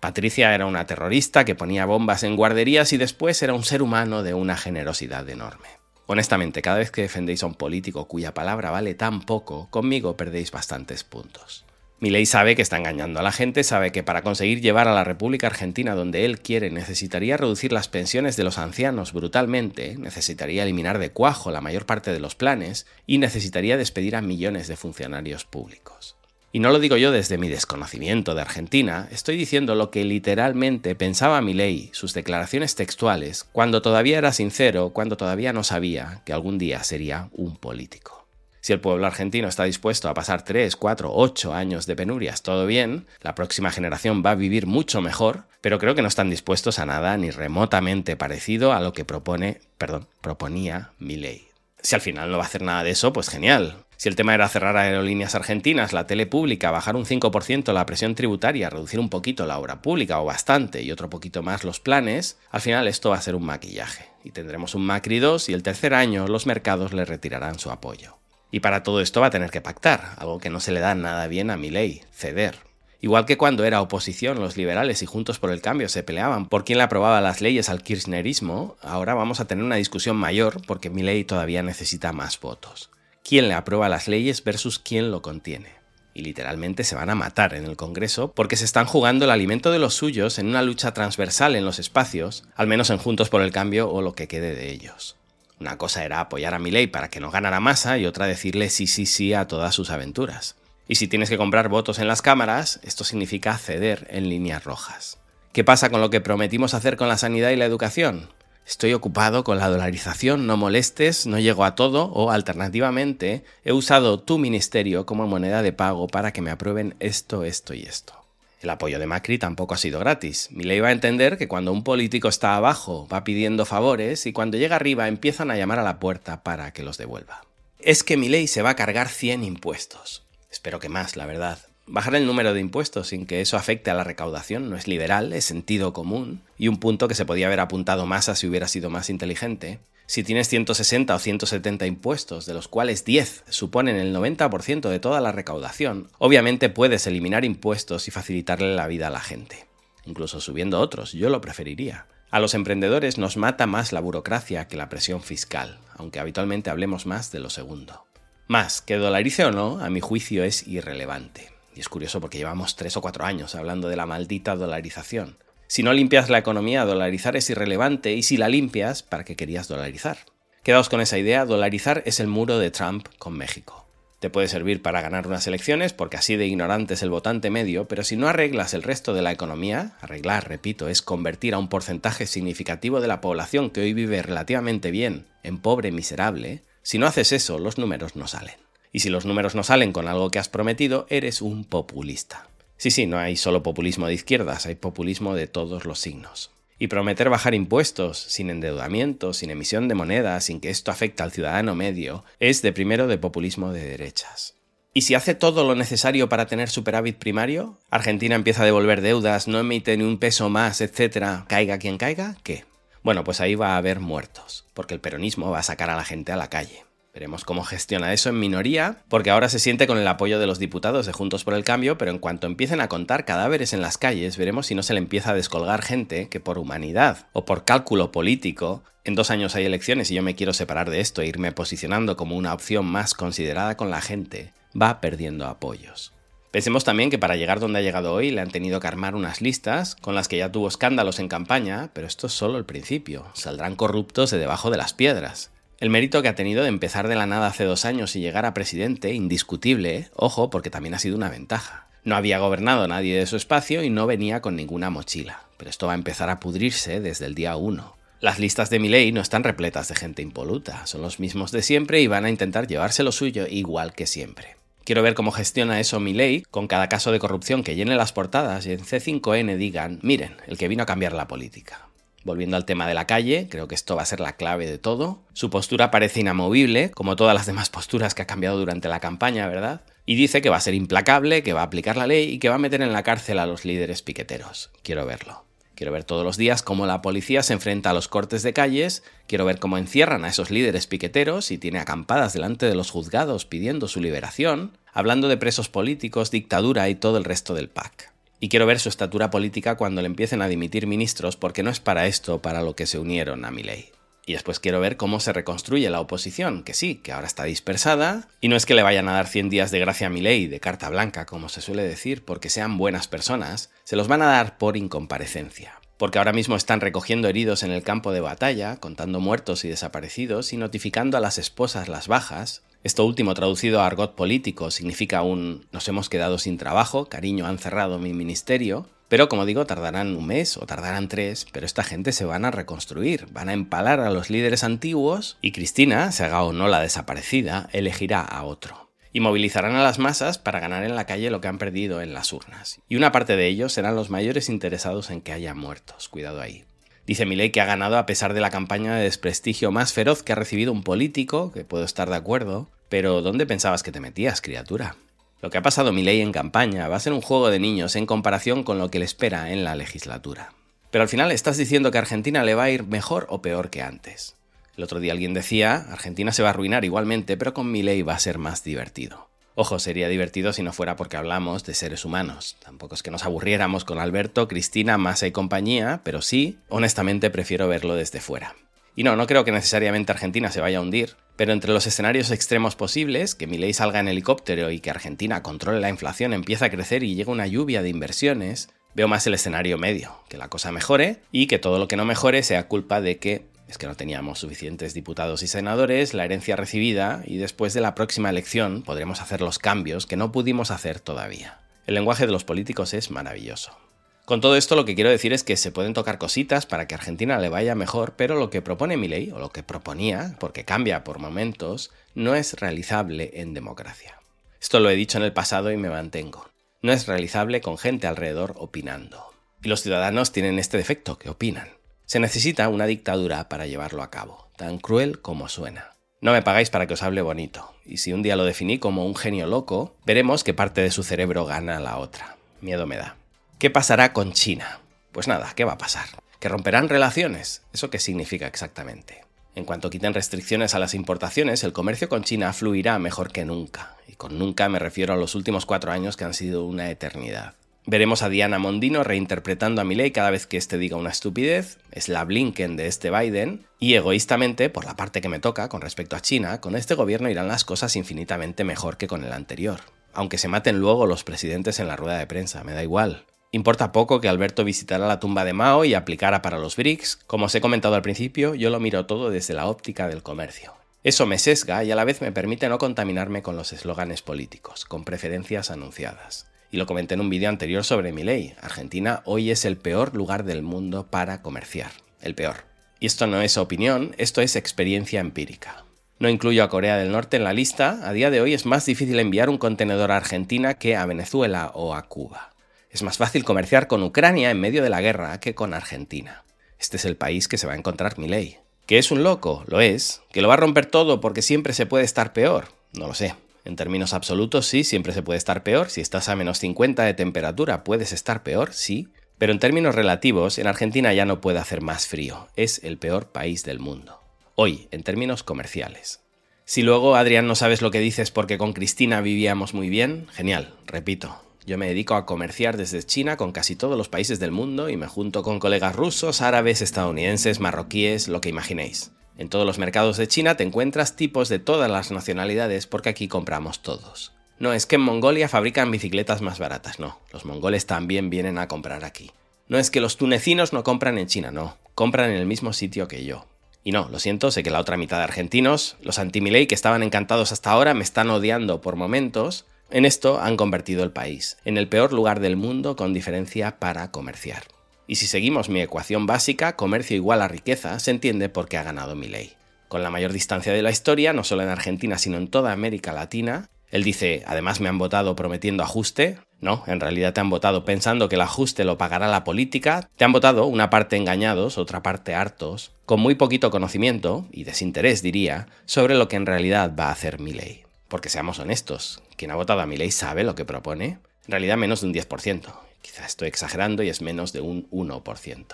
Patricia 0.00 0.54
era 0.54 0.66
una 0.66 0.86
terrorista 0.86 1.44
que 1.44 1.54
ponía 1.54 1.86
bombas 1.86 2.22
en 2.24 2.36
guarderías 2.36 2.92
y 2.92 2.98
después 2.98 3.42
era 3.42 3.54
un 3.54 3.64
ser 3.64 3.80
humano 3.82 4.22
de 4.22 4.34
una 4.34 4.56
generosidad 4.56 5.28
enorme. 5.28 5.68
Honestamente, 6.06 6.60
cada 6.60 6.78
vez 6.78 6.90
que 6.90 7.02
defendéis 7.02 7.42
a 7.42 7.46
un 7.46 7.54
político 7.54 8.06
cuya 8.06 8.34
palabra 8.34 8.70
vale 8.70 8.94
tan 8.94 9.22
poco, 9.22 9.68
conmigo 9.70 10.16
perdéis 10.16 10.50
bastantes 10.50 11.04
puntos. 11.04 11.64
Milei 12.00 12.26
sabe 12.26 12.56
que 12.56 12.62
está 12.62 12.76
engañando 12.76 13.20
a 13.20 13.22
la 13.22 13.32
gente, 13.32 13.62
sabe 13.62 13.92
que 13.92 14.02
para 14.02 14.22
conseguir 14.22 14.60
llevar 14.60 14.88
a 14.88 14.94
la 14.94 15.04
República 15.04 15.46
Argentina 15.46 15.94
donde 15.94 16.24
él 16.24 16.40
quiere 16.40 16.70
necesitaría 16.70 17.36
reducir 17.36 17.72
las 17.72 17.88
pensiones 17.88 18.36
de 18.36 18.44
los 18.44 18.58
ancianos 18.58 19.12
brutalmente, 19.12 19.96
necesitaría 19.96 20.64
eliminar 20.64 20.98
de 20.98 21.12
cuajo 21.12 21.50
la 21.50 21.60
mayor 21.60 21.86
parte 21.86 22.12
de 22.12 22.20
los 22.20 22.34
planes 22.34 22.86
y 23.06 23.18
necesitaría 23.18 23.76
despedir 23.76 24.16
a 24.16 24.22
millones 24.22 24.68
de 24.68 24.76
funcionarios 24.76 25.44
públicos. 25.44 26.16
Y 26.52 26.60
no 26.60 26.70
lo 26.70 26.78
digo 26.78 26.96
yo 26.96 27.10
desde 27.10 27.38
mi 27.38 27.48
desconocimiento 27.48 28.34
de 28.34 28.42
Argentina, 28.42 29.08
estoy 29.10 29.36
diciendo 29.36 29.74
lo 29.74 29.90
que 29.90 30.04
literalmente 30.04 30.94
pensaba 30.94 31.40
Milei, 31.40 31.90
sus 31.92 32.14
declaraciones 32.14 32.76
textuales, 32.76 33.44
cuando 33.50 33.82
todavía 33.82 34.18
era 34.18 34.32
sincero, 34.32 34.90
cuando 34.90 35.16
todavía 35.16 35.52
no 35.52 35.64
sabía 35.64 36.22
que 36.24 36.32
algún 36.32 36.58
día 36.58 36.84
sería 36.84 37.28
un 37.32 37.56
político. 37.56 38.23
Si 38.64 38.72
el 38.72 38.80
pueblo 38.80 39.06
argentino 39.06 39.46
está 39.46 39.64
dispuesto 39.64 40.08
a 40.08 40.14
pasar 40.14 40.42
3, 40.42 40.74
4, 40.76 41.10
8 41.12 41.52
años 41.52 41.84
de 41.84 41.96
penurias, 41.96 42.40
todo 42.40 42.64
bien, 42.64 43.04
la 43.20 43.34
próxima 43.34 43.70
generación 43.70 44.22
va 44.24 44.30
a 44.30 44.36
vivir 44.36 44.66
mucho 44.66 45.02
mejor, 45.02 45.42
pero 45.60 45.78
creo 45.78 45.94
que 45.94 46.00
no 46.00 46.08
están 46.08 46.30
dispuestos 46.30 46.78
a 46.78 46.86
nada 46.86 47.14
ni 47.18 47.30
remotamente 47.30 48.16
parecido 48.16 48.72
a 48.72 48.80
lo 48.80 48.94
que 48.94 49.04
propone, 49.04 49.60
perdón, 49.76 50.06
proponía 50.22 50.92
ley. 50.98 51.46
Si 51.82 51.94
al 51.94 52.00
final 52.00 52.30
no 52.30 52.38
va 52.38 52.44
a 52.44 52.46
hacer 52.46 52.62
nada 52.62 52.82
de 52.84 52.92
eso, 52.92 53.12
pues 53.12 53.28
genial. 53.28 53.84
Si 53.98 54.08
el 54.08 54.16
tema 54.16 54.32
era 54.32 54.48
cerrar 54.48 54.78
aerolíneas 54.78 55.34
argentinas, 55.34 55.92
la 55.92 56.06
tele 56.06 56.24
pública, 56.24 56.70
bajar 56.70 56.96
un 56.96 57.04
5% 57.04 57.70
la 57.70 57.84
presión 57.84 58.14
tributaria, 58.14 58.70
reducir 58.70 58.98
un 58.98 59.10
poquito 59.10 59.44
la 59.44 59.58
obra 59.58 59.82
pública 59.82 60.22
o 60.22 60.24
bastante 60.24 60.80
y 60.80 60.90
otro 60.90 61.10
poquito 61.10 61.42
más 61.42 61.64
los 61.64 61.80
planes, 61.80 62.38
al 62.50 62.62
final 62.62 62.88
esto 62.88 63.10
va 63.10 63.16
a 63.16 63.20
ser 63.20 63.34
un 63.34 63.44
maquillaje. 63.44 64.06
Y 64.24 64.30
tendremos 64.30 64.74
un 64.74 64.86
Macri 64.86 65.18
2 65.18 65.50
y 65.50 65.52
el 65.52 65.62
tercer 65.62 65.92
año 65.92 66.26
los 66.28 66.46
mercados 66.46 66.94
le 66.94 67.04
retirarán 67.04 67.58
su 67.58 67.70
apoyo. 67.70 68.23
Y 68.54 68.60
para 68.60 68.84
todo 68.84 69.00
esto 69.00 69.20
va 69.20 69.26
a 69.26 69.30
tener 69.30 69.50
que 69.50 69.60
pactar, 69.60 70.14
algo 70.16 70.38
que 70.38 70.48
no 70.48 70.60
se 70.60 70.70
le 70.70 70.78
da 70.78 70.94
nada 70.94 71.26
bien 71.26 71.50
a 71.50 71.56
ley, 71.56 72.02
ceder. 72.12 72.54
Igual 73.00 73.26
que 73.26 73.36
cuando 73.36 73.64
era 73.64 73.80
oposición, 73.80 74.38
los 74.38 74.56
liberales 74.56 75.02
y 75.02 75.06
Juntos 75.06 75.40
por 75.40 75.50
el 75.50 75.60
Cambio 75.60 75.88
se 75.88 76.04
peleaban 76.04 76.46
por 76.46 76.64
quién 76.64 76.78
le 76.78 76.84
aprobaba 76.84 77.20
las 77.20 77.40
leyes 77.40 77.68
al 77.68 77.82
kirchnerismo, 77.82 78.76
ahora 78.80 79.14
vamos 79.14 79.40
a 79.40 79.46
tener 79.46 79.64
una 79.64 79.74
discusión 79.74 80.16
mayor 80.16 80.64
porque 80.68 80.88
ley 80.88 81.24
todavía 81.24 81.64
necesita 81.64 82.12
más 82.12 82.38
votos. 82.38 82.90
¿Quién 83.24 83.48
le 83.48 83.54
aprueba 83.54 83.88
las 83.88 84.06
leyes 84.06 84.44
versus 84.44 84.78
quién 84.78 85.10
lo 85.10 85.20
contiene? 85.20 85.70
Y 86.14 86.22
literalmente 86.22 86.84
se 86.84 86.94
van 86.94 87.10
a 87.10 87.16
matar 87.16 87.54
en 87.54 87.64
el 87.64 87.74
Congreso 87.74 88.30
porque 88.36 88.54
se 88.54 88.66
están 88.66 88.86
jugando 88.86 89.24
el 89.24 89.32
alimento 89.32 89.72
de 89.72 89.80
los 89.80 89.94
suyos 89.94 90.38
en 90.38 90.46
una 90.46 90.62
lucha 90.62 90.94
transversal 90.94 91.56
en 91.56 91.64
los 91.64 91.80
espacios, 91.80 92.44
al 92.54 92.68
menos 92.68 92.90
en 92.90 92.98
Juntos 92.98 93.30
por 93.30 93.42
el 93.42 93.50
Cambio 93.50 93.90
o 93.90 94.00
lo 94.00 94.14
que 94.14 94.28
quede 94.28 94.54
de 94.54 94.70
ellos. 94.70 95.16
Una 95.64 95.78
cosa 95.78 96.04
era 96.04 96.20
apoyar 96.20 96.52
a 96.52 96.58
Milei 96.58 96.88
para 96.88 97.08
que 97.08 97.20
no 97.20 97.30
ganara 97.30 97.58
masa 97.58 97.96
y 97.96 98.04
otra 98.04 98.26
decirle 98.26 98.68
sí, 98.68 98.86
sí, 98.86 99.06
sí 99.06 99.32
a 99.32 99.48
todas 99.48 99.74
sus 99.74 99.88
aventuras. 99.88 100.56
Y 100.88 100.96
si 100.96 101.08
tienes 101.08 101.30
que 101.30 101.38
comprar 101.38 101.70
votos 101.70 101.98
en 101.98 102.06
las 102.06 102.20
cámaras, 102.20 102.80
esto 102.82 103.02
significa 103.02 103.56
ceder 103.56 104.06
en 104.10 104.28
líneas 104.28 104.64
rojas. 104.64 105.16
¿Qué 105.54 105.64
pasa 105.64 105.88
con 105.88 106.02
lo 106.02 106.10
que 106.10 106.20
prometimos 106.20 106.74
hacer 106.74 106.98
con 106.98 107.08
la 107.08 107.16
sanidad 107.16 107.48
y 107.48 107.56
la 107.56 107.64
educación? 107.64 108.28
Estoy 108.66 108.92
ocupado 108.92 109.42
con 109.42 109.56
la 109.56 109.70
dolarización, 109.70 110.46
no 110.46 110.58
molestes, 110.58 111.26
no 111.26 111.38
llego 111.38 111.64
a 111.64 111.74
todo 111.74 112.12
o 112.12 112.30
alternativamente 112.30 113.42
he 113.64 113.72
usado 113.72 114.20
tu 114.20 114.36
ministerio 114.36 115.06
como 115.06 115.26
moneda 115.26 115.62
de 115.62 115.72
pago 115.72 116.08
para 116.08 116.34
que 116.34 116.42
me 116.42 116.50
aprueben 116.50 116.94
esto, 117.00 117.42
esto 117.42 117.72
y 117.72 117.84
esto. 117.84 118.23
El 118.64 118.70
apoyo 118.70 118.98
de 118.98 119.06
Macri 119.06 119.36
tampoco 119.36 119.74
ha 119.74 119.76
sido 119.76 120.00
gratis. 120.00 120.48
Milei 120.50 120.80
va 120.80 120.88
a 120.88 120.92
entender 120.92 121.36
que 121.36 121.48
cuando 121.48 121.70
un 121.70 121.84
político 121.84 122.28
está 122.28 122.56
abajo 122.56 123.06
va 123.12 123.22
pidiendo 123.22 123.66
favores 123.66 124.24
y 124.24 124.32
cuando 124.32 124.56
llega 124.56 124.76
arriba 124.76 125.06
empiezan 125.06 125.50
a 125.50 125.56
llamar 125.58 125.80
a 125.80 125.82
la 125.82 126.00
puerta 126.00 126.42
para 126.42 126.72
que 126.72 126.82
los 126.82 126.96
devuelva. 126.96 127.42
Es 127.78 128.02
que 128.02 128.16
Milei 128.16 128.46
se 128.46 128.62
va 128.62 128.70
a 128.70 128.76
cargar 128.76 129.10
100 129.10 129.44
impuestos. 129.44 130.22
Espero 130.50 130.80
que 130.80 130.88
más, 130.88 131.14
la 131.14 131.26
verdad. 131.26 131.58
Bajar 131.86 132.14
el 132.14 132.26
número 132.26 132.54
de 132.54 132.60
impuestos 132.60 133.08
sin 133.08 133.26
que 133.26 133.42
eso 133.42 133.58
afecte 133.58 133.90
a 133.90 133.94
la 133.94 134.02
recaudación 134.02 134.70
no 134.70 134.76
es 134.76 134.88
liberal, 134.88 135.34
es 135.34 135.44
sentido 135.44 135.92
común, 135.92 136.40
y 136.56 136.68
un 136.68 136.80
punto 136.80 137.06
que 137.06 137.14
se 137.14 137.26
podía 137.26 137.48
haber 137.48 137.60
apuntado 137.60 138.06
más 138.06 138.30
a 138.30 138.34
si 138.34 138.46
hubiera 138.46 138.66
sido 138.66 138.88
más 138.88 139.10
inteligente. 139.10 139.78
Si 140.06 140.22
tienes 140.22 140.48
160 140.48 141.14
o 141.14 141.18
170 141.18 141.86
impuestos, 141.86 142.44
de 142.46 142.54
los 142.54 142.68
cuales 142.68 143.04
10 143.04 143.44
suponen 143.48 143.96
el 143.96 144.14
90% 144.14 144.90
de 144.90 145.00
toda 145.00 145.20
la 145.20 145.32
recaudación, 145.32 146.10
obviamente 146.18 146.68
puedes 146.68 147.06
eliminar 147.06 147.44
impuestos 147.44 148.06
y 148.06 148.10
facilitarle 148.10 148.74
la 148.74 148.86
vida 148.86 149.06
a 149.06 149.10
la 149.10 149.20
gente. 149.20 149.66
Incluso 150.04 150.40
subiendo 150.40 150.80
otros, 150.80 151.12
yo 151.12 151.30
lo 151.30 151.40
preferiría. 151.40 152.06
A 152.30 152.40
los 152.40 152.54
emprendedores 152.54 153.16
nos 153.16 153.36
mata 153.36 153.66
más 153.66 153.92
la 153.92 154.00
burocracia 154.00 154.68
que 154.68 154.76
la 154.76 154.88
presión 154.88 155.22
fiscal, 155.22 155.78
aunque 155.96 156.20
habitualmente 156.20 156.68
hablemos 156.68 157.06
más 157.06 157.30
de 157.30 157.40
lo 157.40 157.48
segundo. 157.48 158.04
Más, 158.46 158.82
que 158.82 158.96
dolarice 158.96 159.44
o 159.46 159.52
no, 159.52 159.78
a 159.78 159.88
mi 159.88 160.00
juicio 160.00 160.44
es 160.44 160.66
irrelevante. 160.66 161.50
Y 161.74 161.80
es 161.80 161.88
curioso 161.88 162.20
porque 162.20 162.38
llevamos 162.38 162.76
3 162.76 162.98
o 162.98 163.00
4 163.00 163.24
años 163.24 163.54
hablando 163.54 163.88
de 163.88 163.96
la 163.96 164.04
maldita 164.04 164.54
dolarización. 164.54 165.38
Si 165.66 165.82
no 165.82 165.92
limpias 165.92 166.30
la 166.30 166.38
economía, 166.38 166.84
dolarizar 166.84 167.36
es 167.36 167.48
irrelevante 167.50 168.12
y 168.12 168.22
si 168.22 168.36
la 168.36 168.48
limpias, 168.48 169.02
¿para 169.02 169.24
qué 169.24 169.36
querías 169.36 169.68
dolarizar? 169.68 170.18
Quedaos 170.62 170.88
con 170.88 171.00
esa 171.00 171.18
idea, 171.18 171.44
dolarizar 171.44 172.02
es 172.06 172.20
el 172.20 172.26
muro 172.26 172.58
de 172.58 172.70
Trump 172.70 173.08
con 173.18 173.36
México. 173.36 173.86
Te 174.20 174.30
puede 174.30 174.48
servir 174.48 174.80
para 174.80 175.02
ganar 175.02 175.26
unas 175.26 175.46
elecciones 175.46 175.92
porque 175.92 176.16
así 176.16 176.36
de 176.36 176.46
ignorante 176.46 176.94
es 176.94 177.02
el 177.02 177.10
votante 177.10 177.50
medio, 177.50 177.88
pero 177.88 178.04
si 178.04 178.16
no 178.16 178.28
arreglas 178.28 178.72
el 178.72 178.82
resto 178.82 179.12
de 179.12 179.20
la 179.20 179.32
economía, 179.32 179.98
arreglar, 180.00 180.48
repito, 180.48 180.88
es 180.88 181.02
convertir 181.02 181.52
a 181.52 181.58
un 181.58 181.68
porcentaje 181.68 182.26
significativo 182.26 183.02
de 183.02 183.08
la 183.08 183.20
población 183.20 183.68
que 183.68 183.82
hoy 183.82 183.92
vive 183.92 184.22
relativamente 184.22 184.90
bien 184.90 185.26
en 185.42 185.58
pobre 185.58 185.92
miserable, 185.92 186.62
si 186.82 186.98
no 186.98 187.06
haces 187.06 187.32
eso, 187.32 187.58
los 187.58 187.76
números 187.76 188.16
no 188.16 188.26
salen. 188.26 188.56
Y 188.92 189.00
si 189.00 189.10
los 189.10 189.26
números 189.26 189.54
no 189.54 189.64
salen 189.64 189.92
con 189.92 190.08
algo 190.08 190.30
que 190.30 190.38
has 190.38 190.48
prometido, 190.48 191.06
eres 191.10 191.42
un 191.42 191.64
populista. 191.64 192.46
Sí, 192.76 192.90
sí, 192.90 193.06
no 193.06 193.18
hay 193.18 193.36
solo 193.36 193.62
populismo 193.62 194.06
de 194.06 194.14
izquierdas, 194.14 194.66
hay 194.66 194.74
populismo 194.74 195.34
de 195.34 195.46
todos 195.46 195.84
los 195.84 196.00
signos. 196.00 196.50
Y 196.78 196.88
prometer 196.88 197.30
bajar 197.30 197.54
impuestos, 197.54 198.18
sin 198.18 198.50
endeudamiento, 198.50 199.32
sin 199.32 199.50
emisión 199.50 199.88
de 199.88 199.94
moneda, 199.94 200.40
sin 200.40 200.60
que 200.60 200.70
esto 200.70 200.90
afecte 200.90 201.22
al 201.22 201.32
ciudadano 201.32 201.74
medio, 201.74 202.24
es 202.40 202.62
de 202.62 202.72
primero 202.72 203.06
de 203.06 203.16
populismo 203.16 203.72
de 203.72 203.84
derechas. 203.84 204.54
¿Y 204.92 205.02
si 205.02 205.14
hace 205.14 205.34
todo 205.34 205.64
lo 205.64 205.74
necesario 205.74 206.28
para 206.28 206.46
tener 206.46 206.70
superávit 206.70 207.16
primario? 207.16 207.78
Argentina 207.90 208.36
empieza 208.36 208.62
a 208.62 208.66
devolver 208.66 209.00
deudas, 209.00 209.48
no 209.48 209.58
emite 209.58 209.96
ni 209.96 210.04
un 210.04 210.18
peso 210.18 210.50
más, 210.50 210.80
etcétera, 210.80 211.46
caiga 211.48 211.78
quien 211.78 211.98
caiga, 211.98 212.36
¿qué? 212.44 212.64
Bueno, 213.02 213.24
pues 213.24 213.40
ahí 213.40 213.54
va 213.54 213.74
a 213.74 213.76
haber 213.76 214.00
muertos, 214.00 214.66
porque 214.72 214.94
el 214.94 215.00
peronismo 215.00 215.50
va 215.50 215.58
a 215.58 215.64
sacar 215.64 215.90
a 215.90 215.96
la 215.96 216.04
gente 216.04 216.32
a 216.32 216.36
la 216.36 216.48
calle. 216.48 216.84
Veremos 217.14 217.44
cómo 217.44 217.62
gestiona 217.62 218.12
eso 218.12 218.28
en 218.28 218.40
minoría, 218.40 219.04
porque 219.08 219.30
ahora 219.30 219.48
se 219.48 219.60
siente 219.60 219.86
con 219.86 219.98
el 219.98 220.08
apoyo 220.08 220.40
de 220.40 220.48
los 220.48 220.58
diputados 220.58 221.06
de 221.06 221.12
Juntos 221.12 221.44
por 221.44 221.54
el 221.54 221.62
Cambio, 221.62 221.96
pero 221.96 222.10
en 222.10 222.18
cuanto 222.18 222.48
empiecen 222.48 222.80
a 222.80 222.88
contar 222.88 223.24
cadáveres 223.24 223.72
en 223.72 223.80
las 223.80 223.98
calles, 223.98 224.36
veremos 224.36 224.66
si 224.66 224.74
no 224.74 224.82
se 224.82 224.94
le 224.94 224.98
empieza 224.98 225.30
a 225.30 225.34
descolgar 225.34 225.82
gente 225.82 226.28
que 226.28 226.40
por 226.40 226.58
humanidad 226.58 227.28
o 227.32 227.44
por 227.44 227.64
cálculo 227.64 228.10
político, 228.10 228.82
en 229.04 229.14
dos 229.14 229.30
años 229.30 229.54
hay 229.54 229.64
elecciones 229.64 230.10
y 230.10 230.16
yo 230.16 230.24
me 230.24 230.34
quiero 230.34 230.52
separar 230.52 230.90
de 230.90 230.98
esto 230.98 231.22
e 231.22 231.26
irme 231.28 231.52
posicionando 231.52 232.16
como 232.16 232.36
una 232.36 232.52
opción 232.52 232.84
más 232.84 233.14
considerada 233.14 233.76
con 233.76 233.90
la 233.90 234.00
gente, 234.00 234.52
va 234.80 235.00
perdiendo 235.00 235.46
apoyos. 235.46 236.12
Pensemos 236.50 236.82
también 236.82 237.10
que 237.10 237.18
para 237.18 237.36
llegar 237.36 237.60
donde 237.60 237.78
ha 237.78 237.82
llegado 237.82 238.12
hoy 238.12 238.32
le 238.32 238.40
han 238.40 238.50
tenido 238.50 238.80
que 238.80 238.88
armar 238.88 239.14
unas 239.14 239.40
listas 239.40 239.94
con 239.94 240.16
las 240.16 240.26
que 240.26 240.38
ya 240.38 240.50
tuvo 240.50 240.66
escándalos 240.66 241.20
en 241.20 241.28
campaña, 241.28 241.90
pero 241.92 242.08
esto 242.08 242.26
es 242.26 242.32
solo 242.32 242.58
el 242.58 242.64
principio, 242.64 243.26
saldrán 243.34 243.76
corruptos 243.76 244.32
de 244.32 244.38
debajo 244.38 244.70
de 244.70 244.78
las 244.78 244.94
piedras. 244.94 245.52
El 245.80 245.90
mérito 245.90 246.22
que 246.22 246.28
ha 246.28 246.34
tenido 246.34 246.62
de 246.62 246.68
empezar 246.68 247.08
de 247.08 247.16
la 247.16 247.26
nada 247.26 247.48
hace 247.48 247.64
dos 247.64 247.84
años 247.84 248.14
y 248.14 248.20
llegar 248.20 248.46
a 248.46 248.54
presidente, 248.54 249.12
indiscutible, 249.12 250.08
ojo, 250.14 250.48
porque 250.48 250.70
también 250.70 250.94
ha 250.94 250.98
sido 250.98 251.16
una 251.16 251.28
ventaja. 251.28 251.88
No 252.04 252.16
había 252.16 252.38
gobernado 252.38 252.86
nadie 252.86 253.18
de 253.18 253.26
su 253.26 253.36
espacio 253.36 253.82
y 253.82 253.90
no 253.90 254.06
venía 254.06 254.40
con 254.40 254.56
ninguna 254.56 254.90
mochila, 254.90 255.42
pero 255.56 255.70
esto 255.70 255.86
va 255.86 255.92
a 255.92 255.96
empezar 255.96 256.30
a 256.30 256.38
pudrirse 256.38 257.00
desde 257.00 257.26
el 257.26 257.34
día 257.34 257.56
1. 257.56 257.96
Las 258.20 258.38
listas 258.38 258.70
de 258.70 258.78
Milei 258.78 259.10
no 259.10 259.20
están 259.20 259.42
repletas 259.42 259.88
de 259.88 259.96
gente 259.96 260.22
impoluta, 260.22 260.86
son 260.86 261.02
los 261.02 261.18
mismos 261.18 261.50
de 261.50 261.62
siempre 261.62 262.00
y 262.00 262.06
van 262.06 262.24
a 262.24 262.30
intentar 262.30 262.66
llevarse 262.66 263.02
lo 263.02 263.12
suyo 263.12 263.46
igual 263.48 263.94
que 263.94 264.06
siempre. 264.06 264.56
Quiero 264.84 265.02
ver 265.02 265.14
cómo 265.14 265.32
gestiona 265.32 265.80
eso 265.80 265.98
mi 265.98 266.12
ley 266.12 266.42
con 266.50 266.68
cada 266.68 266.88
caso 266.88 267.10
de 267.10 267.18
corrupción 267.18 267.64
que 267.64 267.74
llene 267.74 267.96
las 267.96 268.12
portadas 268.12 268.66
y 268.66 268.72
en 268.72 268.80
C5N 268.80 269.56
digan, 269.56 269.98
miren, 270.02 270.36
el 270.46 270.56
que 270.56 270.68
vino 270.68 270.82
a 270.82 270.86
cambiar 270.86 271.14
la 271.14 271.26
política. 271.26 271.88
Volviendo 272.24 272.56
al 272.56 272.64
tema 272.64 272.88
de 272.88 272.94
la 272.94 273.06
calle, 273.06 273.48
creo 273.50 273.68
que 273.68 273.74
esto 273.74 273.96
va 273.96 274.02
a 274.02 274.06
ser 274.06 274.20
la 274.20 274.36
clave 274.36 274.66
de 274.66 274.78
todo. 274.78 275.22
Su 275.34 275.50
postura 275.50 275.90
parece 275.90 276.20
inamovible, 276.20 276.90
como 276.90 277.16
todas 277.16 277.34
las 277.34 277.46
demás 277.46 277.68
posturas 277.68 278.14
que 278.14 278.22
ha 278.22 278.26
cambiado 278.26 278.58
durante 278.58 278.88
la 278.88 279.00
campaña, 279.00 279.46
¿verdad? 279.46 279.82
Y 280.06 280.14
dice 280.14 280.40
que 280.40 280.48
va 280.48 280.56
a 280.56 280.60
ser 280.60 280.74
implacable, 280.74 281.42
que 281.42 281.52
va 281.52 281.60
a 281.60 281.64
aplicar 281.64 281.96
la 281.98 282.06
ley 282.06 282.30
y 282.30 282.38
que 282.38 282.48
va 282.48 282.54
a 282.54 282.58
meter 282.58 282.80
en 282.80 282.92
la 282.94 283.02
cárcel 283.02 283.38
a 283.38 283.46
los 283.46 283.66
líderes 283.66 284.00
piqueteros. 284.00 284.70
Quiero 284.82 285.04
verlo. 285.04 285.44
Quiero 285.74 285.92
ver 285.92 286.04
todos 286.04 286.24
los 286.24 286.36
días 286.36 286.62
cómo 286.62 286.86
la 286.86 287.02
policía 287.02 287.42
se 287.42 287.52
enfrenta 287.52 287.90
a 287.90 287.94
los 287.94 288.08
cortes 288.08 288.42
de 288.42 288.52
calles, 288.52 289.02
quiero 289.26 289.44
ver 289.44 289.58
cómo 289.58 289.76
encierran 289.76 290.24
a 290.24 290.28
esos 290.28 290.50
líderes 290.50 290.86
piqueteros 290.86 291.50
y 291.50 291.58
tiene 291.58 291.80
acampadas 291.80 292.32
delante 292.32 292.66
de 292.66 292.76
los 292.76 292.90
juzgados 292.90 293.44
pidiendo 293.44 293.88
su 293.88 294.00
liberación, 294.00 294.78
hablando 294.92 295.26
de 295.28 295.36
presos 295.36 295.68
políticos, 295.68 296.30
dictadura 296.30 296.88
y 296.88 296.94
todo 296.94 297.18
el 297.18 297.24
resto 297.24 297.54
del 297.54 297.68
PAC. 297.68 298.13
Y 298.40 298.48
quiero 298.48 298.66
ver 298.66 298.80
su 298.80 298.88
estatura 298.88 299.30
política 299.30 299.76
cuando 299.76 300.02
le 300.02 300.06
empiecen 300.06 300.42
a 300.42 300.48
dimitir 300.48 300.86
ministros 300.86 301.36
porque 301.36 301.62
no 301.62 301.70
es 301.70 301.80
para 301.80 302.06
esto 302.06 302.42
para 302.42 302.62
lo 302.62 302.76
que 302.76 302.86
se 302.86 302.98
unieron 302.98 303.44
a 303.44 303.50
mi 303.50 303.62
ley. 303.62 303.90
Y 304.26 304.32
después 304.32 304.58
quiero 304.58 304.80
ver 304.80 304.96
cómo 304.96 305.20
se 305.20 305.32
reconstruye 305.32 305.90
la 305.90 306.00
oposición, 306.00 306.62
que 306.62 306.72
sí, 306.72 306.96
que 306.96 307.12
ahora 307.12 307.26
está 307.26 307.44
dispersada, 307.44 308.28
y 308.40 308.48
no 308.48 308.56
es 308.56 308.64
que 308.64 308.74
le 308.74 308.82
vayan 308.82 309.08
a 309.08 309.12
dar 309.12 309.26
100 309.26 309.50
días 309.50 309.70
de 309.70 309.80
gracia 309.80 310.06
a 310.06 310.10
mi 310.10 310.22
ley, 310.22 310.46
de 310.46 310.60
carta 310.60 310.88
blanca, 310.88 311.26
como 311.26 311.50
se 311.50 311.60
suele 311.60 311.82
decir, 311.82 312.24
porque 312.24 312.48
sean 312.48 312.78
buenas 312.78 313.06
personas, 313.06 313.70
se 313.84 313.96
los 313.96 314.08
van 314.08 314.22
a 314.22 314.26
dar 314.26 314.56
por 314.56 314.78
incomparecencia. 314.78 315.78
Porque 315.98 316.18
ahora 316.18 316.32
mismo 316.32 316.56
están 316.56 316.80
recogiendo 316.80 317.28
heridos 317.28 317.62
en 317.62 317.70
el 317.70 317.82
campo 317.82 318.12
de 318.12 318.20
batalla, 318.20 318.76
contando 318.76 319.20
muertos 319.20 319.64
y 319.64 319.68
desaparecidos 319.68 320.52
y 320.52 320.56
notificando 320.56 321.16
a 321.18 321.20
las 321.20 321.38
esposas 321.38 321.88
las 321.88 322.08
bajas. 322.08 322.62
Esto 322.84 323.06
último, 323.06 323.32
traducido 323.32 323.80
a 323.80 323.86
argot 323.86 324.14
político, 324.14 324.70
significa 324.70 325.22
un 325.22 325.64
nos 325.72 325.88
hemos 325.88 326.10
quedado 326.10 326.36
sin 326.36 326.58
trabajo, 326.58 327.06
cariño, 327.06 327.46
han 327.46 327.56
cerrado 327.56 327.98
mi 327.98 328.12
ministerio, 328.12 328.86
pero 329.08 329.30
como 329.30 329.46
digo, 329.46 329.64
tardarán 329.64 330.14
un 330.14 330.26
mes 330.26 330.58
o 330.58 330.66
tardarán 330.66 331.08
tres, 331.08 331.46
pero 331.50 331.64
esta 331.64 331.82
gente 331.82 332.12
se 332.12 332.26
van 332.26 332.44
a 332.44 332.50
reconstruir, 332.50 333.26
van 333.32 333.48
a 333.48 333.54
empalar 333.54 334.00
a 334.00 334.10
los 334.10 334.28
líderes 334.28 334.64
antiguos 334.64 335.38
y 335.40 335.52
Cristina, 335.52 336.12
se 336.12 336.24
haga 336.24 336.42
o 336.42 336.52
no 336.52 336.68
la 336.68 336.80
desaparecida, 336.80 337.70
elegirá 337.72 338.20
a 338.20 338.44
otro. 338.44 338.90
Y 339.14 339.20
movilizarán 339.20 339.76
a 339.76 339.82
las 339.82 339.98
masas 339.98 340.36
para 340.36 340.60
ganar 340.60 340.84
en 340.84 340.94
la 340.94 341.06
calle 341.06 341.30
lo 341.30 341.40
que 341.40 341.48
han 341.48 341.56
perdido 341.56 342.02
en 342.02 342.12
las 342.12 342.34
urnas. 342.34 342.82
Y 342.86 342.96
una 342.96 343.12
parte 343.12 343.34
de 343.34 343.46
ellos 343.46 343.72
serán 343.72 343.96
los 343.96 344.10
mayores 344.10 344.50
interesados 344.50 345.08
en 345.08 345.22
que 345.22 345.32
haya 345.32 345.54
muertos. 345.54 346.10
Cuidado 346.10 346.42
ahí. 346.42 346.64
Dice 347.06 347.26
Milei 347.26 347.50
que 347.50 347.60
ha 347.60 347.66
ganado 347.66 347.98
a 347.98 348.06
pesar 348.06 348.32
de 348.34 348.40
la 348.40 348.50
campaña 348.50 348.94
de 348.94 349.04
desprestigio 349.04 349.70
más 349.70 349.92
feroz 349.92 350.22
que 350.22 350.32
ha 350.32 350.36
recibido 350.36 350.72
un 350.72 350.82
político, 350.82 351.52
que 351.52 351.64
puedo 351.64 351.84
estar 351.84 352.08
de 352.08 352.16
acuerdo, 352.16 352.70
pero 352.88 353.22
¿dónde 353.22 353.46
pensabas 353.46 353.82
que 353.82 353.92
te 353.92 354.00
metías, 354.00 354.40
criatura? 354.40 354.96
Lo 355.42 355.50
que 355.50 355.58
ha 355.58 355.62
pasado 355.62 355.92
Milei 355.92 356.20
en 356.20 356.32
campaña 356.32 356.88
va 356.88 356.96
a 356.96 357.00
ser 357.00 357.12
un 357.12 357.20
juego 357.20 357.50
de 357.50 357.58
niños 357.58 357.96
en 357.96 358.06
comparación 358.06 358.64
con 358.64 358.78
lo 358.78 358.90
que 358.90 358.98
le 358.98 359.04
espera 359.04 359.52
en 359.52 359.62
la 359.62 359.74
legislatura. 359.74 360.52
Pero 360.90 361.02
al 361.02 361.08
final 361.08 361.32
estás 361.32 361.56
diciendo 361.56 361.90
que 361.90 361.98
Argentina 361.98 362.44
le 362.44 362.54
va 362.54 362.64
a 362.64 362.70
ir 362.70 362.84
mejor 362.84 363.26
o 363.28 363.42
peor 363.42 363.68
que 363.68 363.82
antes. 363.82 364.36
El 364.76 364.84
otro 364.84 365.00
día 365.00 365.12
alguien 365.12 365.34
decía, 365.34 365.86
Argentina 365.90 366.32
se 366.32 366.42
va 366.42 366.48
a 366.48 366.52
arruinar 366.52 366.84
igualmente, 366.84 367.36
pero 367.36 367.52
con 367.52 367.70
Milei 367.70 368.02
va 368.02 368.14
a 368.14 368.18
ser 368.18 368.38
más 368.38 368.64
divertido. 368.64 369.28
Ojo, 369.56 369.78
sería 369.78 370.08
divertido 370.08 370.52
si 370.52 370.62
no 370.62 370.72
fuera 370.72 370.96
porque 370.96 371.16
hablamos 371.16 371.64
de 371.64 371.74
seres 371.74 372.04
humanos. 372.04 372.56
Tampoco 372.64 372.96
es 372.96 373.04
que 373.04 373.12
nos 373.12 373.24
aburriéramos 373.24 373.84
con 373.84 373.98
Alberto, 373.98 374.48
Cristina, 374.48 374.98
Massa 374.98 375.28
y 375.28 375.32
compañía, 375.32 376.00
pero 376.02 376.22
sí, 376.22 376.58
honestamente 376.68 377.30
prefiero 377.30 377.68
verlo 377.68 377.94
desde 377.94 378.20
fuera. 378.20 378.56
Y 378.96 379.04
no, 379.04 379.14
no 379.14 379.26
creo 379.28 379.44
que 379.44 379.52
necesariamente 379.52 380.10
Argentina 380.10 380.50
se 380.50 380.60
vaya 380.60 380.78
a 380.78 380.80
hundir, 380.80 381.16
pero 381.36 381.52
entre 381.52 381.72
los 381.72 381.86
escenarios 381.86 382.30
extremos 382.30 382.76
posibles, 382.76 383.34
que 383.34 383.46
Milei 383.46 383.72
salga 383.72 384.00
en 384.00 384.08
helicóptero 384.08 384.70
y 384.70 384.80
que 384.80 384.90
Argentina 384.90 385.42
controle 385.42 385.80
la 385.80 385.90
inflación, 385.90 386.32
empiece 386.32 386.64
a 386.64 386.70
crecer 386.70 387.02
y 387.02 387.14
llegue 387.14 387.30
una 387.30 387.46
lluvia 387.46 387.82
de 387.82 387.88
inversiones, 387.88 388.68
veo 388.94 389.08
más 389.08 389.26
el 389.26 389.34
escenario 389.34 389.78
medio, 389.78 390.16
que 390.28 390.38
la 390.38 390.48
cosa 390.48 390.72
mejore 390.72 391.20
y 391.32 391.46
que 391.46 391.58
todo 391.58 391.78
lo 391.78 391.88
que 391.88 391.96
no 391.96 392.04
mejore 392.04 392.42
sea 392.42 392.68
culpa 392.68 393.00
de 393.00 393.18
que 393.18 393.46
es 393.68 393.78
que 393.78 393.86
no 393.86 393.94
teníamos 393.94 394.38
suficientes 394.38 394.94
diputados 394.94 395.42
y 395.42 395.46
senadores, 395.46 396.12
la 396.12 396.24
herencia 396.24 396.54
recibida 396.54 397.22
y 397.24 397.38
después 397.38 397.72
de 397.72 397.80
la 397.80 397.94
próxima 397.94 398.30
elección 398.30 398.82
podremos 398.82 399.20
hacer 399.20 399.40
los 399.40 399.58
cambios 399.58 400.06
que 400.06 400.16
no 400.16 400.32
pudimos 400.32 400.70
hacer 400.70 401.00
todavía. 401.00 401.58
El 401.86 401.94
lenguaje 401.94 402.26
de 402.26 402.32
los 402.32 402.44
políticos 402.44 402.94
es 402.94 403.10
maravilloso. 403.10 403.83
Con 404.24 404.40
todo 404.40 404.56
esto 404.56 404.74
lo 404.74 404.86
que 404.86 404.94
quiero 404.94 405.10
decir 405.10 405.34
es 405.34 405.44
que 405.44 405.58
se 405.58 405.70
pueden 405.70 405.92
tocar 405.92 406.16
cositas 406.16 406.64
para 406.64 406.88
que 406.88 406.94
Argentina 406.94 407.38
le 407.38 407.50
vaya 407.50 407.74
mejor, 407.74 408.14
pero 408.16 408.36
lo 408.36 408.48
que 408.48 408.62
propone 408.62 408.96
mi 408.96 409.06
ley, 409.06 409.30
o 409.30 409.38
lo 409.38 409.50
que 409.50 409.62
proponía, 409.62 410.34
porque 410.40 410.64
cambia 410.64 411.04
por 411.04 411.18
momentos, 411.18 411.90
no 412.14 412.34
es 412.34 412.54
realizable 412.54 413.32
en 413.34 413.52
democracia. 413.52 414.18
Esto 414.62 414.80
lo 414.80 414.88
he 414.88 414.96
dicho 414.96 415.18
en 415.18 415.24
el 415.24 415.34
pasado 415.34 415.70
y 415.70 415.76
me 415.76 415.90
mantengo. 415.90 416.48
No 416.80 416.90
es 416.92 417.06
realizable 417.06 417.60
con 417.60 417.76
gente 417.76 418.06
alrededor 418.06 418.54
opinando. 418.56 419.26
Y 419.62 419.68
los 419.68 419.82
ciudadanos 419.82 420.32
tienen 420.32 420.58
este 420.58 420.78
defecto, 420.78 421.18
que 421.18 421.28
opinan. 421.28 421.68
Se 422.06 422.18
necesita 422.18 422.70
una 422.70 422.86
dictadura 422.86 423.50
para 423.50 423.66
llevarlo 423.66 424.02
a 424.02 424.10
cabo, 424.10 424.48
tan 424.56 424.78
cruel 424.78 425.20
como 425.20 425.50
suena. 425.50 425.96
No 426.22 426.32
me 426.32 426.40
pagáis 426.40 426.70
para 426.70 426.86
que 426.86 426.94
os 426.94 427.02
hable 427.02 427.20
bonito, 427.20 427.74
y 427.84 427.98
si 427.98 428.14
un 428.14 428.22
día 428.22 428.36
lo 428.36 428.44
definí 428.44 428.78
como 428.78 429.04
un 429.04 429.16
genio 429.16 429.46
loco, 429.46 429.94
veremos 430.06 430.44
que 430.44 430.54
parte 430.54 430.80
de 430.80 430.90
su 430.90 431.02
cerebro 431.02 431.44
gana 431.44 431.76
a 431.76 431.80
la 431.80 431.98
otra. 431.98 432.36
Miedo 432.62 432.86
me 432.86 432.96
da. 432.96 433.16
¿Qué 433.58 433.70
pasará 433.70 434.12
con 434.12 434.32
China? 434.32 434.80
Pues 435.12 435.28
nada, 435.28 435.52
¿qué 435.54 435.64
va 435.64 435.72
a 435.72 435.78
pasar? 435.78 436.06
¿Que 436.40 436.48
romperán 436.48 436.88
relaciones? 436.88 437.62
¿Eso 437.72 437.88
qué 437.88 437.98
significa 437.98 438.46
exactamente? 438.46 439.24
En 439.54 439.64
cuanto 439.64 439.90
quiten 439.90 440.12
restricciones 440.12 440.74
a 440.74 440.80
las 440.80 440.92
importaciones, 440.92 441.62
el 441.62 441.72
comercio 441.72 442.08
con 442.08 442.24
China 442.24 442.52
fluirá 442.52 442.98
mejor 442.98 443.30
que 443.30 443.44
nunca. 443.44 443.96
Y 444.08 444.14
con 444.14 444.38
nunca 444.38 444.68
me 444.68 444.80
refiero 444.80 445.14
a 445.14 445.16
los 445.16 445.36
últimos 445.36 445.66
cuatro 445.66 445.92
años 445.92 446.16
que 446.16 446.24
han 446.24 446.34
sido 446.34 446.64
una 446.64 446.90
eternidad. 446.90 447.54
Veremos 447.86 448.22
a 448.22 448.28
Diana 448.28 448.58
Mondino 448.58 449.04
reinterpretando 449.04 449.80
a 449.80 449.84
Milley 449.84 450.10
cada 450.10 450.30
vez 450.30 450.46
que 450.46 450.56
éste 450.56 450.76
diga 450.76 450.96
una 450.96 451.10
estupidez, 451.10 451.78
es 451.92 452.08
la 452.08 452.24
Blinken 452.24 452.76
de 452.76 452.88
este 452.88 453.10
Biden, 453.10 453.66
y 453.78 453.94
egoístamente, 453.94 454.70
por 454.70 454.84
la 454.84 454.96
parte 454.96 455.20
que 455.20 455.28
me 455.28 455.38
toca 455.38 455.68
con 455.68 455.80
respecto 455.80 456.16
a 456.16 456.20
China, 456.20 456.60
con 456.60 456.76
este 456.76 456.94
gobierno 456.94 457.30
irán 457.30 457.46
las 457.46 457.64
cosas 457.64 457.94
infinitamente 457.94 458.64
mejor 458.64 458.96
que 458.96 459.06
con 459.06 459.22
el 459.22 459.32
anterior. 459.32 459.80
Aunque 460.12 460.38
se 460.38 460.48
maten 460.48 460.80
luego 460.80 461.06
los 461.06 461.24
presidentes 461.24 461.78
en 461.78 461.88
la 461.88 461.96
rueda 461.96 462.18
de 462.18 462.26
prensa, 462.26 462.64
me 462.64 462.72
da 462.72 462.82
igual. 462.82 463.26
Importa 463.54 463.92
poco 463.92 464.20
que 464.20 464.28
Alberto 464.28 464.64
visitara 464.64 465.06
la 465.06 465.20
tumba 465.20 465.44
de 465.44 465.52
Mao 465.52 465.84
y 465.84 465.94
aplicara 465.94 466.42
para 466.42 466.58
los 466.58 466.74
BRICS. 466.74 467.20
Como 467.28 467.46
os 467.46 467.54
he 467.54 467.60
comentado 467.60 467.94
al 467.94 468.02
principio, 468.02 468.56
yo 468.56 468.68
lo 468.68 468.80
miro 468.80 469.06
todo 469.06 469.30
desde 469.30 469.54
la 469.54 469.66
óptica 469.68 470.08
del 470.08 470.24
comercio. 470.24 470.74
Eso 471.04 471.24
me 471.24 471.38
sesga 471.38 471.84
y 471.84 471.92
a 471.92 471.94
la 471.94 472.02
vez 472.02 472.20
me 472.20 472.32
permite 472.32 472.68
no 472.68 472.78
contaminarme 472.78 473.42
con 473.42 473.54
los 473.54 473.72
eslóganes 473.72 474.22
políticos, 474.22 474.84
con 474.84 475.04
preferencias 475.04 475.70
anunciadas. 475.70 476.48
Y 476.72 476.78
lo 476.78 476.86
comenté 476.86 477.14
en 477.14 477.20
un 477.20 477.30
vídeo 477.30 477.48
anterior 477.48 477.84
sobre 477.84 478.10
mi 478.10 478.24
ley. 478.24 478.56
Argentina 478.60 479.22
hoy 479.24 479.52
es 479.52 479.64
el 479.64 479.76
peor 479.76 480.16
lugar 480.16 480.42
del 480.42 480.62
mundo 480.62 481.06
para 481.08 481.40
comerciar. 481.40 481.92
El 482.22 482.34
peor. 482.34 482.64
Y 482.98 483.06
esto 483.06 483.28
no 483.28 483.40
es 483.40 483.56
opinión, 483.56 484.16
esto 484.18 484.40
es 484.40 484.56
experiencia 484.56 485.20
empírica. 485.20 485.84
No 486.18 486.28
incluyo 486.28 486.64
a 486.64 486.68
Corea 486.68 486.96
del 486.96 487.12
Norte 487.12 487.36
en 487.36 487.44
la 487.44 487.52
lista, 487.52 488.00
a 488.02 488.12
día 488.12 488.32
de 488.32 488.40
hoy 488.40 488.52
es 488.52 488.66
más 488.66 488.84
difícil 488.84 489.20
enviar 489.20 489.48
un 489.48 489.58
contenedor 489.58 490.10
a 490.10 490.16
Argentina 490.16 490.74
que 490.74 490.96
a 490.96 491.06
Venezuela 491.06 491.70
o 491.72 491.94
a 491.94 492.02
Cuba. 492.08 492.53
Es 492.94 493.02
más 493.02 493.18
fácil 493.18 493.44
comerciar 493.44 493.88
con 493.88 494.04
Ucrania 494.04 494.52
en 494.52 494.60
medio 494.60 494.80
de 494.80 494.88
la 494.88 495.00
guerra 495.00 495.40
que 495.40 495.56
con 495.56 495.74
Argentina. 495.74 496.44
este 496.78 496.96
es 496.96 497.04
el 497.04 497.16
país 497.16 497.48
que 497.48 497.58
se 497.58 497.66
va 497.66 497.72
a 497.72 497.76
encontrar 497.76 498.20
Milei. 498.20 498.58
¿Que 498.86 498.98
es 498.98 499.10
un 499.10 499.24
loco? 499.24 499.64
Lo 499.66 499.80
es. 499.80 500.22
¿Que 500.30 500.40
lo 500.40 500.46
va 500.46 500.54
a 500.54 500.58
romper 500.58 500.86
todo 500.86 501.20
porque 501.20 501.42
siempre 501.42 501.72
se 501.72 501.86
puede 501.86 502.04
estar 502.04 502.32
peor? 502.32 502.68
No 502.92 503.08
lo 503.08 503.14
sé. 503.14 503.34
En 503.64 503.74
términos 503.74 504.14
absolutos, 504.14 504.66
sí, 504.66 504.84
siempre 504.84 505.12
se 505.12 505.24
puede 505.24 505.38
estar 505.38 505.64
peor. 505.64 505.90
Si 505.90 506.00
estás 506.00 506.28
a 506.28 506.36
menos 506.36 506.60
50 506.60 507.02
de 507.02 507.14
temperatura, 507.14 507.82
puedes 507.82 508.12
estar 508.12 508.44
peor, 508.44 508.72
sí. 508.72 509.08
Pero 509.38 509.50
en 509.50 509.58
términos 509.58 509.96
relativos, 509.96 510.58
en 510.58 510.68
Argentina 510.68 511.12
ya 511.12 511.24
no 511.24 511.40
puede 511.40 511.58
hacer 511.58 511.80
más 511.80 512.06
frío. 512.06 512.46
Es 512.54 512.80
el 512.84 512.96
peor 512.98 513.26
país 513.32 513.64
del 513.64 513.80
mundo. 513.80 514.20
Hoy, 514.54 514.86
en 514.92 515.02
términos 515.02 515.42
comerciales. 515.42 516.20
Si 516.64 516.82
luego, 516.82 517.16
Adrián, 517.16 517.48
no 517.48 517.56
sabes 517.56 517.82
lo 517.82 517.90
que 517.90 517.98
dices 517.98 518.30
porque 518.30 518.56
con 518.56 518.72
Cristina 518.72 519.20
vivíamos 519.20 519.74
muy 519.74 519.88
bien, 519.88 520.28
genial, 520.32 520.74
repito. 520.86 521.43
Yo 521.66 521.78
me 521.78 521.86
dedico 521.86 522.14
a 522.14 522.26
comerciar 522.26 522.76
desde 522.76 523.02
China 523.02 523.38
con 523.38 523.52
casi 523.52 523.74
todos 523.74 523.96
los 523.96 524.10
países 524.10 524.38
del 524.38 524.50
mundo 524.50 524.90
y 524.90 524.98
me 524.98 525.06
junto 525.06 525.42
con 525.42 525.58
colegas 525.58 525.96
rusos, 525.96 526.42
árabes, 526.42 526.82
estadounidenses, 526.82 527.58
marroquíes, 527.58 528.28
lo 528.28 528.42
que 528.42 528.50
imaginéis. 528.50 529.12
En 529.38 529.48
todos 529.48 529.66
los 529.66 529.78
mercados 529.78 530.18
de 530.18 530.28
China 530.28 530.56
te 530.56 530.62
encuentras 530.62 531.16
tipos 531.16 531.48
de 531.48 531.58
todas 531.58 531.90
las 531.90 532.10
nacionalidades 532.10 532.86
porque 532.86 533.08
aquí 533.08 533.28
compramos 533.28 533.80
todos. 533.80 534.32
No 534.58 534.72
es 534.74 534.84
que 534.84 534.96
en 534.96 535.00
Mongolia 535.00 535.48
fabrican 535.48 535.90
bicicletas 535.90 536.42
más 536.42 536.58
baratas, 536.58 537.00
no. 537.00 537.18
Los 537.32 537.44
mongoles 537.44 537.86
también 537.86 538.30
vienen 538.30 538.58
a 538.58 538.68
comprar 538.68 539.04
aquí. 539.04 539.32
No 539.66 539.78
es 539.78 539.90
que 539.90 540.00
los 540.00 540.18
tunecinos 540.18 540.72
no 540.72 540.84
compran 540.84 541.18
en 541.18 541.26
China, 541.26 541.50
no. 541.50 541.78
Compran 541.94 542.30
en 542.30 542.36
el 542.36 542.46
mismo 542.46 542.72
sitio 542.74 543.08
que 543.08 543.24
yo. 543.24 543.46
Y 543.82 543.92
no, 543.92 544.08
lo 544.10 544.18
siento, 544.18 544.50
sé 544.50 544.62
que 544.62 544.70
la 544.70 544.80
otra 544.80 544.96
mitad 544.96 545.18
de 545.18 545.24
argentinos, 545.24 545.96
los 546.02 546.18
anti 546.18 546.40
que 546.66 546.74
estaban 546.74 547.02
encantados 547.02 547.52
hasta 547.52 547.70
ahora, 547.70 547.94
me 547.94 548.04
están 548.04 548.30
odiando 548.30 548.80
por 548.80 548.96
momentos. 548.96 549.66
En 549.90 550.04
esto 550.04 550.40
han 550.40 550.56
convertido 550.56 551.04
el 551.04 551.10
país 551.10 551.56
en 551.64 551.76
el 551.76 551.88
peor 551.88 552.12
lugar 552.12 552.40
del 552.40 552.56
mundo 552.56 552.96
con 552.96 553.12
diferencia 553.12 553.78
para 553.78 554.10
comerciar. 554.10 554.64
Y 555.06 555.16
si 555.16 555.26
seguimos 555.26 555.68
mi 555.68 555.80
ecuación 555.80 556.26
básica, 556.26 556.76
comercio 556.76 557.16
igual 557.16 557.42
a 557.42 557.48
riqueza, 557.48 557.98
se 557.98 558.10
entiende 558.10 558.48
por 558.48 558.68
qué 558.68 558.78
ha 558.78 558.82
ganado 558.82 559.14
mi 559.14 559.28
ley. 559.28 559.52
Con 559.88 560.02
la 560.02 560.10
mayor 560.10 560.32
distancia 560.32 560.72
de 560.72 560.82
la 560.82 560.90
historia, 560.90 561.32
no 561.32 561.44
solo 561.44 561.62
en 561.62 561.68
Argentina, 561.68 562.18
sino 562.18 562.38
en 562.38 562.48
toda 562.48 562.72
América 562.72 563.12
Latina, 563.12 563.68
él 563.94 564.02
dice, 564.02 564.42
además 564.46 564.80
me 564.80 564.88
han 564.88 564.98
votado 564.98 565.36
prometiendo 565.36 565.84
ajuste. 565.84 566.38
No, 566.60 566.82
en 566.88 566.98
realidad 566.98 567.32
te 567.32 567.40
han 567.40 567.48
votado 567.48 567.84
pensando 567.84 568.28
que 568.28 568.34
el 568.34 568.40
ajuste 568.40 568.82
lo 568.82 568.98
pagará 568.98 569.28
la 569.28 569.44
política. 569.44 570.10
Te 570.16 570.24
han 570.24 570.32
votado 570.32 570.66
una 570.66 570.90
parte 570.90 571.16
engañados, 571.16 571.78
otra 571.78 572.02
parte 572.02 572.34
hartos, 572.34 572.90
con 573.06 573.20
muy 573.20 573.36
poquito 573.36 573.70
conocimiento, 573.70 574.46
y 574.50 574.64
desinterés 574.64 575.22
diría, 575.22 575.68
sobre 575.84 576.16
lo 576.16 576.26
que 576.26 576.34
en 576.34 576.46
realidad 576.46 576.92
va 576.98 577.06
a 577.06 577.12
hacer 577.12 577.38
mi 577.38 577.52
ley. 577.52 577.84
Porque 578.08 578.30
seamos 578.30 578.58
honestos, 578.58 579.22
quien 579.36 579.50
ha 579.50 579.56
votado 579.56 579.80
a 579.80 579.86
mi 579.86 579.96
ley 579.96 580.10
sabe 580.10 580.44
lo 580.44 580.54
que 580.54 580.64
propone. 580.64 581.18
En 581.46 581.50
realidad 581.50 581.76
menos 581.76 582.00
de 582.00 582.08
un 582.08 582.14
10%. 582.14 582.72
Quizá 583.02 583.26
estoy 583.26 583.48
exagerando 583.48 584.02
y 584.02 584.08
es 584.08 584.22
menos 584.22 584.52
de 584.52 584.60
un 584.60 584.88
1%. 584.90 585.66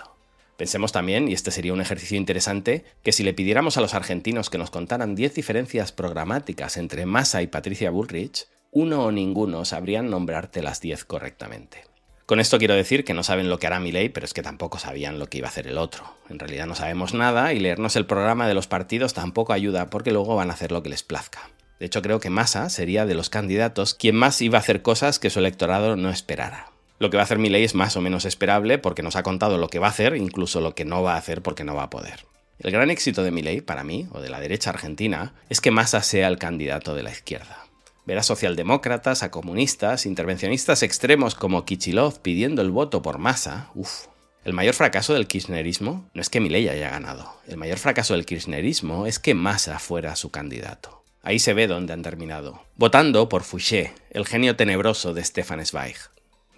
Pensemos 0.57 0.91
también, 0.91 1.27
y 1.27 1.33
este 1.33 1.49
sería 1.49 1.73
un 1.73 1.81
ejercicio 1.81 2.17
interesante, 2.17 2.85
que 3.01 3.11
si 3.11 3.23
le 3.23 3.33
pidiéramos 3.33 3.77
a 3.77 3.81
los 3.81 3.95
argentinos 3.95 4.49
que 4.49 4.59
nos 4.59 4.69
contaran 4.69 5.15
10 5.15 5.33
diferencias 5.33 5.91
programáticas 5.91 6.77
entre 6.77 7.05
Massa 7.07 7.41
y 7.41 7.47
Patricia 7.47 7.89
Bullrich, 7.89 8.47
uno 8.69 9.05
o 9.05 9.11
ninguno 9.11 9.65
sabrían 9.65 10.09
nombrarte 10.09 10.61
las 10.61 10.79
10 10.79 11.05
correctamente. 11.05 11.83
Con 12.27 12.39
esto 12.39 12.59
quiero 12.59 12.75
decir 12.75 13.03
que 13.03 13.13
no 13.13 13.23
saben 13.23 13.49
lo 13.49 13.59
que 13.59 13.67
hará 13.67 13.79
mi 13.79 13.91
ley, 13.91 14.09
pero 14.09 14.25
es 14.25 14.33
que 14.33 14.43
tampoco 14.43 14.77
sabían 14.77 15.19
lo 15.19 15.27
que 15.27 15.39
iba 15.39 15.47
a 15.47 15.49
hacer 15.49 15.67
el 15.67 15.77
otro. 15.77 16.15
En 16.29 16.39
realidad 16.39 16.67
no 16.67 16.75
sabemos 16.75 17.13
nada 17.13 17.53
y 17.53 17.59
leernos 17.59 17.95
el 17.95 18.05
programa 18.05 18.47
de 18.47 18.53
los 18.53 18.67
partidos 18.67 19.13
tampoco 19.13 19.53
ayuda 19.53 19.89
porque 19.89 20.11
luego 20.11 20.35
van 20.35 20.49
a 20.49 20.53
hacer 20.53 20.71
lo 20.71 20.83
que 20.83 20.89
les 20.89 21.03
plazca. 21.03 21.49
De 21.81 21.87
hecho 21.87 22.03
creo 22.03 22.19
que 22.19 22.29
Massa 22.29 22.69
sería 22.69 23.07
de 23.07 23.15
los 23.15 23.31
candidatos 23.31 23.95
quien 23.95 24.15
más 24.15 24.39
iba 24.43 24.59
a 24.59 24.61
hacer 24.61 24.83
cosas 24.83 25.17
que 25.17 25.31
su 25.31 25.39
electorado 25.39 25.95
no 25.95 26.11
esperara. 26.11 26.67
Lo 26.99 27.09
que 27.09 27.17
va 27.17 27.21
a 27.21 27.23
hacer 27.23 27.39
ley 27.39 27.63
es 27.63 27.73
más 27.73 27.97
o 27.97 28.01
menos 28.01 28.25
esperable 28.25 28.77
porque 28.77 29.01
nos 29.01 29.15
ha 29.15 29.23
contado 29.23 29.57
lo 29.57 29.67
que 29.67 29.79
va 29.79 29.87
a 29.87 29.89
hacer, 29.89 30.15
incluso 30.15 30.61
lo 30.61 30.75
que 30.75 30.85
no 30.85 31.01
va 31.01 31.15
a 31.15 31.17
hacer 31.17 31.41
porque 31.41 31.63
no 31.63 31.73
va 31.73 31.81
a 31.81 31.89
poder. 31.89 32.27
El 32.59 32.69
gran 32.69 32.91
éxito 32.91 33.23
de 33.23 33.31
ley, 33.31 33.61
para 33.61 33.83
mí, 33.83 34.07
o 34.11 34.21
de 34.21 34.29
la 34.29 34.39
derecha 34.39 34.69
argentina, 34.69 35.33
es 35.49 35.59
que 35.59 35.71
Massa 35.71 36.03
sea 36.03 36.27
el 36.27 36.37
candidato 36.37 36.93
de 36.93 37.01
la 37.01 37.09
izquierda. 37.09 37.65
Ver 38.05 38.19
a 38.19 38.23
socialdemócratas, 38.23 39.23
a 39.23 39.31
comunistas, 39.31 40.05
intervencionistas 40.05 40.83
extremos 40.83 41.33
como 41.33 41.65
Kichilov 41.65 42.19
pidiendo 42.19 42.61
el 42.61 42.69
voto 42.69 43.01
por 43.01 43.17
Massa, 43.17 43.71
uff. 43.73 44.05
El 44.45 44.53
mayor 44.53 44.75
fracaso 44.75 45.15
del 45.15 45.25
kirchnerismo 45.25 46.07
no 46.13 46.21
es 46.21 46.29
que 46.29 46.41
Milei 46.41 46.69
haya 46.69 46.91
ganado. 46.91 47.37
El 47.47 47.57
mayor 47.57 47.79
fracaso 47.79 48.13
del 48.13 48.27
kirchnerismo 48.27 49.07
es 49.07 49.17
que 49.17 49.33
Massa 49.33 49.79
fuera 49.79 50.15
su 50.15 50.29
candidato. 50.29 51.00
Ahí 51.23 51.37
se 51.37 51.53
ve 51.53 51.67
dónde 51.67 51.93
han 51.93 52.01
terminado. 52.01 52.63
Votando 52.77 53.29
por 53.29 53.43
Fouché, 53.43 53.93
el 54.09 54.25
genio 54.25 54.55
tenebroso 54.55 55.13
de 55.13 55.23
Stefan 55.23 55.63
Zweig. 55.65 55.97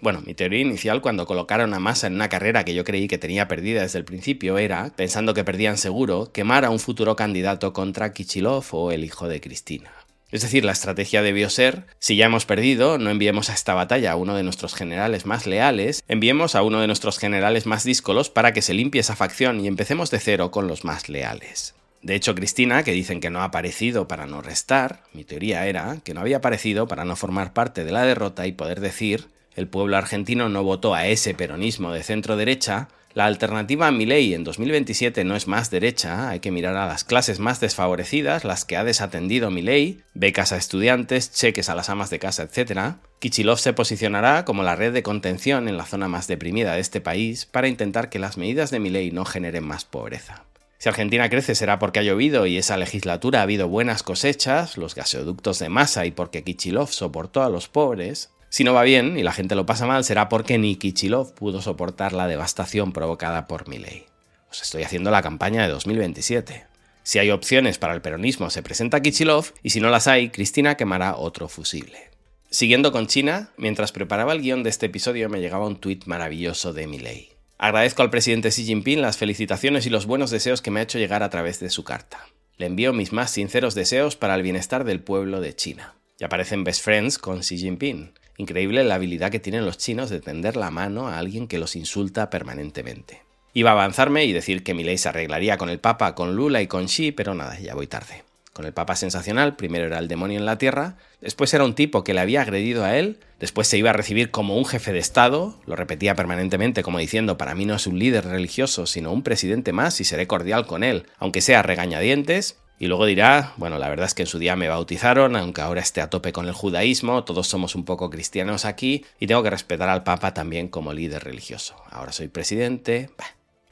Bueno, 0.00 0.22
mi 0.24 0.34
teoría 0.34 0.60
inicial 0.60 1.02
cuando 1.02 1.26
colocaron 1.26 1.74
a 1.74 1.80
Massa 1.80 2.06
en 2.06 2.14
una 2.14 2.28
carrera 2.28 2.64
que 2.64 2.74
yo 2.74 2.84
creí 2.84 3.06
que 3.06 3.18
tenía 3.18 3.46
perdida 3.46 3.82
desde 3.82 3.98
el 3.98 4.04
principio 4.04 4.58
era, 4.58 4.92
pensando 4.96 5.34
que 5.34 5.44
perdían 5.44 5.76
seguro, 5.76 6.30
quemar 6.32 6.64
a 6.64 6.70
un 6.70 6.78
futuro 6.78 7.14
candidato 7.14 7.72
contra 7.72 8.12
Kichilov 8.12 8.64
o 8.72 8.90
el 8.90 9.04
hijo 9.04 9.28
de 9.28 9.40
Cristina. 9.40 9.90
Es 10.30 10.42
decir, 10.42 10.64
la 10.64 10.72
estrategia 10.72 11.22
debió 11.22 11.48
ser, 11.48 11.84
si 11.98 12.16
ya 12.16 12.26
hemos 12.26 12.44
perdido, 12.44 12.98
no 12.98 13.10
enviemos 13.10 13.50
a 13.50 13.54
esta 13.54 13.74
batalla 13.74 14.12
a 14.12 14.16
uno 14.16 14.34
de 14.34 14.42
nuestros 14.42 14.74
generales 14.74 15.26
más 15.26 15.46
leales, 15.46 16.02
enviemos 16.08 16.54
a 16.54 16.62
uno 16.62 16.80
de 16.80 16.86
nuestros 16.86 17.18
generales 17.18 17.66
más 17.66 17.84
díscolos 17.84 18.30
para 18.30 18.52
que 18.52 18.62
se 18.62 18.74
limpie 18.74 19.00
esa 19.00 19.14
facción 19.14 19.60
y 19.60 19.68
empecemos 19.68 20.10
de 20.10 20.18
cero 20.18 20.50
con 20.50 20.66
los 20.66 20.84
más 20.84 21.08
leales. 21.08 21.74
De 22.04 22.14
hecho, 22.14 22.34
Cristina, 22.34 22.82
que 22.82 22.92
dicen 22.92 23.18
que 23.18 23.30
no 23.30 23.40
ha 23.40 23.44
aparecido 23.44 24.06
para 24.06 24.26
no 24.26 24.42
restar, 24.42 25.04
mi 25.14 25.24
teoría 25.24 25.66
era 25.66 25.96
que 26.04 26.12
no 26.12 26.20
había 26.20 26.36
aparecido 26.36 26.86
para 26.86 27.06
no 27.06 27.16
formar 27.16 27.54
parte 27.54 27.82
de 27.82 27.92
la 27.92 28.04
derrota 28.04 28.46
y 28.46 28.52
poder 28.52 28.80
decir, 28.80 29.28
el 29.56 29.68
pueblo 29.68 29.96
argentino 29.96 30.50
no 30.50 30.62
votó 30.62 30.94
a 30.94 31.06
ese 31.06 31.32
peronismo 31.32 31.92
de 31.92 32.02
centro 32.02 32.36
derecha, 32.36 32.88
la 33.14 33.24
alternativa 33.24 33.86
a 33.86 33.90
Milei 33.90 34.34
en 34.34 34.44
2027 34.44 35.24
no 35.24 35.34
es 35.34 35.48
más 35.48 35.70
derecha, 35.70 36.28
hay 36.28 36.40
que 36.40 36.50
mirar 36.50 36.76
a 36.76 36.86
las 36.86 37.04
clases 37.04 37.38
más 37.38 37.60
desfavorecidas, 37.60 38.44
las 38.44 38.66
que 38.66 38.76
ha 38.76 38.84
desatendido 38.84 39.50
Milei, 39.50 40.02
becas 40.12 40.52
a 40.52 40.58
estudiantes, 40.58 41.32
cheques 41.32 41.70
a 41.70 41.74
las 41.74 41.88
amas 41.88 42.10
de 42.10 42.18
casa, 42.18 42.42
etc. 42.42 42.96
Kichilov 43.18 43.58
se 43.58 43.72
posicionará 43.72 44.44
como 44.44 44.62
la 44.62 44.76
red 44.76 44.92
de 44.92 45.02
contención 45.02 45.68
en 45.68 45.78
la 45.78 45.86
zona 45.86 46.08
más 46.08 46.26
deprimida 46.26 46.74
de 46.74 46.80
este 46.80 47.00
país 47.00 47.46
para 47.46 47.68
intentar 47.68 48.10
que 48.10 48.18
las 48.18 48.36
medidas 48.36 48.70
de 48.70 48.80
Milei 48.80 49.10
no 49.10 49.24
generen 49.24 49.64
más 49.64 49.86
pobreza. 49.86 50.44
Si 50.84 50.90
Argentina 50.90 51.30
crece 51.30 51.54
será 51.54 51.78
porque 51.78 52.00
ha 52.00 52.02
llovido 52.02 52.44
y 52.44 52.58
esa 52.58 52.76
legislatura 52.76 53.38
ha 53.38 53.44
habido 53.44 53.68
buenas 53.68 54.02
cosechas, 54.02 54.76
los 54.76 54.94
gasoductos 54.94 55.58
de 55.58 55.70
masa 55.70 56.04
y 56.04 56.10
porque 56.10 56.44
Kichilov 56.44 56.90
soportó 56.90 57.42
a 57.42 57.48
los 57.48 57.70
pobres, 57.70 58.28
si 58.50 58.64
no 58.64 58.74
va 58.74 58.82
bien 58.82 59.18
y 59.18 59.22
la 59.22 59.32
gente 59.32 59.54
lo 59.54 59.64
pasa 59.64 59.86
mal, 59.86 60.04
será 60.04 60.28
porque 60.28 60.58
ni 60.58 60.76
Kichilov 60.76 61.32
pudo 61.32 61.62
soportar 61.62 62.12
la 62.12 62.26
devastación 62.26 62.92
provocada 62.92 63.46
por 63.46 63.66
Milei. 63.66 64.04
Os 64.50 64.60
estoy 64.60 64.82
haciendo 64.82 65.10
la 65.10 65.22
campaña 65.22 65.62
de 65.62 65.68
2027. 65.68 66.66
Si 67.02 67.18
hay 67.18 67.30
opciones 67.30 67.78
para 67.78 67.94
el 67.94 68.02
peronismo, 68.02 68.50
se 68.50 68.62
presenta 68.62 69.00
Kichilov 69.00 69.54
y 69.62 69.70
si 69.70 69.80
no 69.80 69.88
las 69.88 70.06
hay, 70.06 70.28
Cristina 70.28 70.76
quemará 70.76 71.16
otro 71.16 71.48
fusible. 71.48 72.10
Siguiendo 72.50 72.92
con 72.92 73.06
China, 73.06 73.48
mientras 73.56 73.90
preparaba 73.90 74.34
el 74.34 74.42
guion 74.42 74.62
de 74.62 74.68
este 74.68 74.84
episodio 74.84 75.30
me 75.30 75.40
llegaba 75.40 75.66
un 75.66 75.76
tuit 75.76 76.04
maravilloso 76.04 76.74
de 76.74 76.86
Milei. 76.86 77.33
Agradezco 77.64 78.02
al 78.02 78.10
presidente 78.10 78.50
Xi 78.50 78.66
Jinping 78.66 79.00
las 79.00 79.16
felicitaciones 79.16 79.86
y 79.86 79.88
los 79.88 80.04
buenos 80.04 80.30
deseos 80.30 80.60
que 80.60 80.70
me 80.70 80.80
ha 80.80 80.82
hecho 80.82 80.98
llegar 80.98 81.22
a 81.22 81.30
través 81.30 81.60
de 81.60 81.70
su 81.70 81.82
carta. 81.82 82.26
Le 82.58 82.66
envío 82.66 82.92
mis 82.92 83.14
más 83.14 83.30
sinceros 83.30 83.74
deseos 83.74 84.16
para 84.16 84.34
el 84.34 84.42
bienestar 84.42 84.84
del 84.84 85.00
pueblo 85.00 85.40
de 85.40 85.56
China. 85.56 85.94
Y 86.18 86.24
aparecen 86.24 86.62
best 86.62 86.84
friends 86.84 87.16
con 87.16 87.38
Xi 87.38 87.56
Jinping. 87.56 88.12
Increíble 88.36 88.84
la 88.84 88.96
habilidad 88.96 89.30
que 89.30 89.40
tienen 89.40 89.64
los 89.64 89.78
chinos 89.78 90.10
de 90.10 90.20
tender 90.20 90.56
la 90.56 90.70
mano 90.70 91.08
a 91.08 91.16
alguien 91.16 91.48
que 91.48 91.56
los 91.56 91.74
insulta 91.74 92.28
permanentemente. 92.28 93.22
Iba 93.54 93.70
a 93.70 93.72
avanzarme 93.72 94.26
y 94.26 94.34
decir 94.34 94.62
que 94.62 94.74
mi 94.74 94.84
ley 94.84 94.98
se 94.98 95.08
arreglaría 95.08 95.56
con 95.56 95.70
el 95.70 95.80
Papa, 95.80 96.14
con 96.14 96.36
Lula 96.36 96.60
y 96.60 96.66
con 96.66 96.84
Xi, 96.84 97.12
pero 97.12 97.34
nada, 97.34 97.58
ya 97.58 97.74
voy 97.74 97.86
tarde. 97.86 98.24
Con 98.54 98.66
el 98.66 98.72
Papa 98.72 98.94
sensacional, 98.94 99.56
primero 99.56 99.86
era 99.86 99.98
el 99.98 100.06
demonio 100.06 100.38
en 100.38 100.46
la 100.46 100.58
tierra, 100.58 100.96
después 101.20 101.52
era 101.52 101.64
un 101.64 101.74
tipo 101.74 102.04
que 102.04 102.14
le 102.14 102.20
había 102.20 102.40
agredido 102.40 102.84
a 102.84 102.96
él, 102.96 103.18
después 103.40 103.66
se 103.66 103.76
iba 103.76 103.90
a 103.90 103.94
recibir 103.94 104.30
como 104.30 104.56
un 104.56 104.64
jefe 104.64 104.92
de 104.92 105.00
Estado, 105.00 105.60
lo 105.66 105.74
repetía 105.74 106.14
permanentemente 106.14 106.84
como 106.84 107.00
diciendo, 107.00 107.36
para 107.36 107.56
mí 107.56 107.66
no 107.66 107.74
es 107.74 107.88
un 107.88 107.98
líder 107.98 108.24
religioso, 108.26 108.86
sino 108.86 109.12
un 109.12 109.24
presidente 109.24 109.72
más 109.72 110.00
y 110.00 110.04
seré 110.04 110.28
cordial 110.28 110.66
con 110.66 110.84
él, 110.84 111.06
aunque 111.18 111.40
sea 111.40 111.62
regañadientes, 111.62 112.56
y 112.78 112.86
luego 112.86 113.06
dirá, 113.06 113.54
bueno, 113.56 113.78
la 113.78 113.88
verdad 113.88 114.06
es 114.06 114.14
que 114.14 114.22
en 114.22 114.28
su 114.28 114.38
día 114.38 114.56
me 114.56 114.68
bautizaron, 114.68 115.36
aunque 115.36 115.60
ahora 115.60 115.80
esté 115.80 116.00
a 116.00 116.10
tope 116.10 116.32
con 116.32 116.46
el 116.46 116.52
judaísmo, 116.52 117.24
todos 117.24 117.48
somos 117.48 117.74
un 117.74 117.84
poco 117.84 118.10
cristianos 118.10 118.64
aquí 118.64 119.04
y 119.18 119.26
tengo 119.26 119.42
que 119.42 119.50
respetar 119.50 119.88
al 119.88 120.04
Papa 120.04 120.34
también 120.34 120.68
como 120.68 120.92
líder 120.92 121.24
religioso. 121.24 121.76
Ahora 121.90 122.12
soy 122.12 122.28
presidente. 122.28 123.10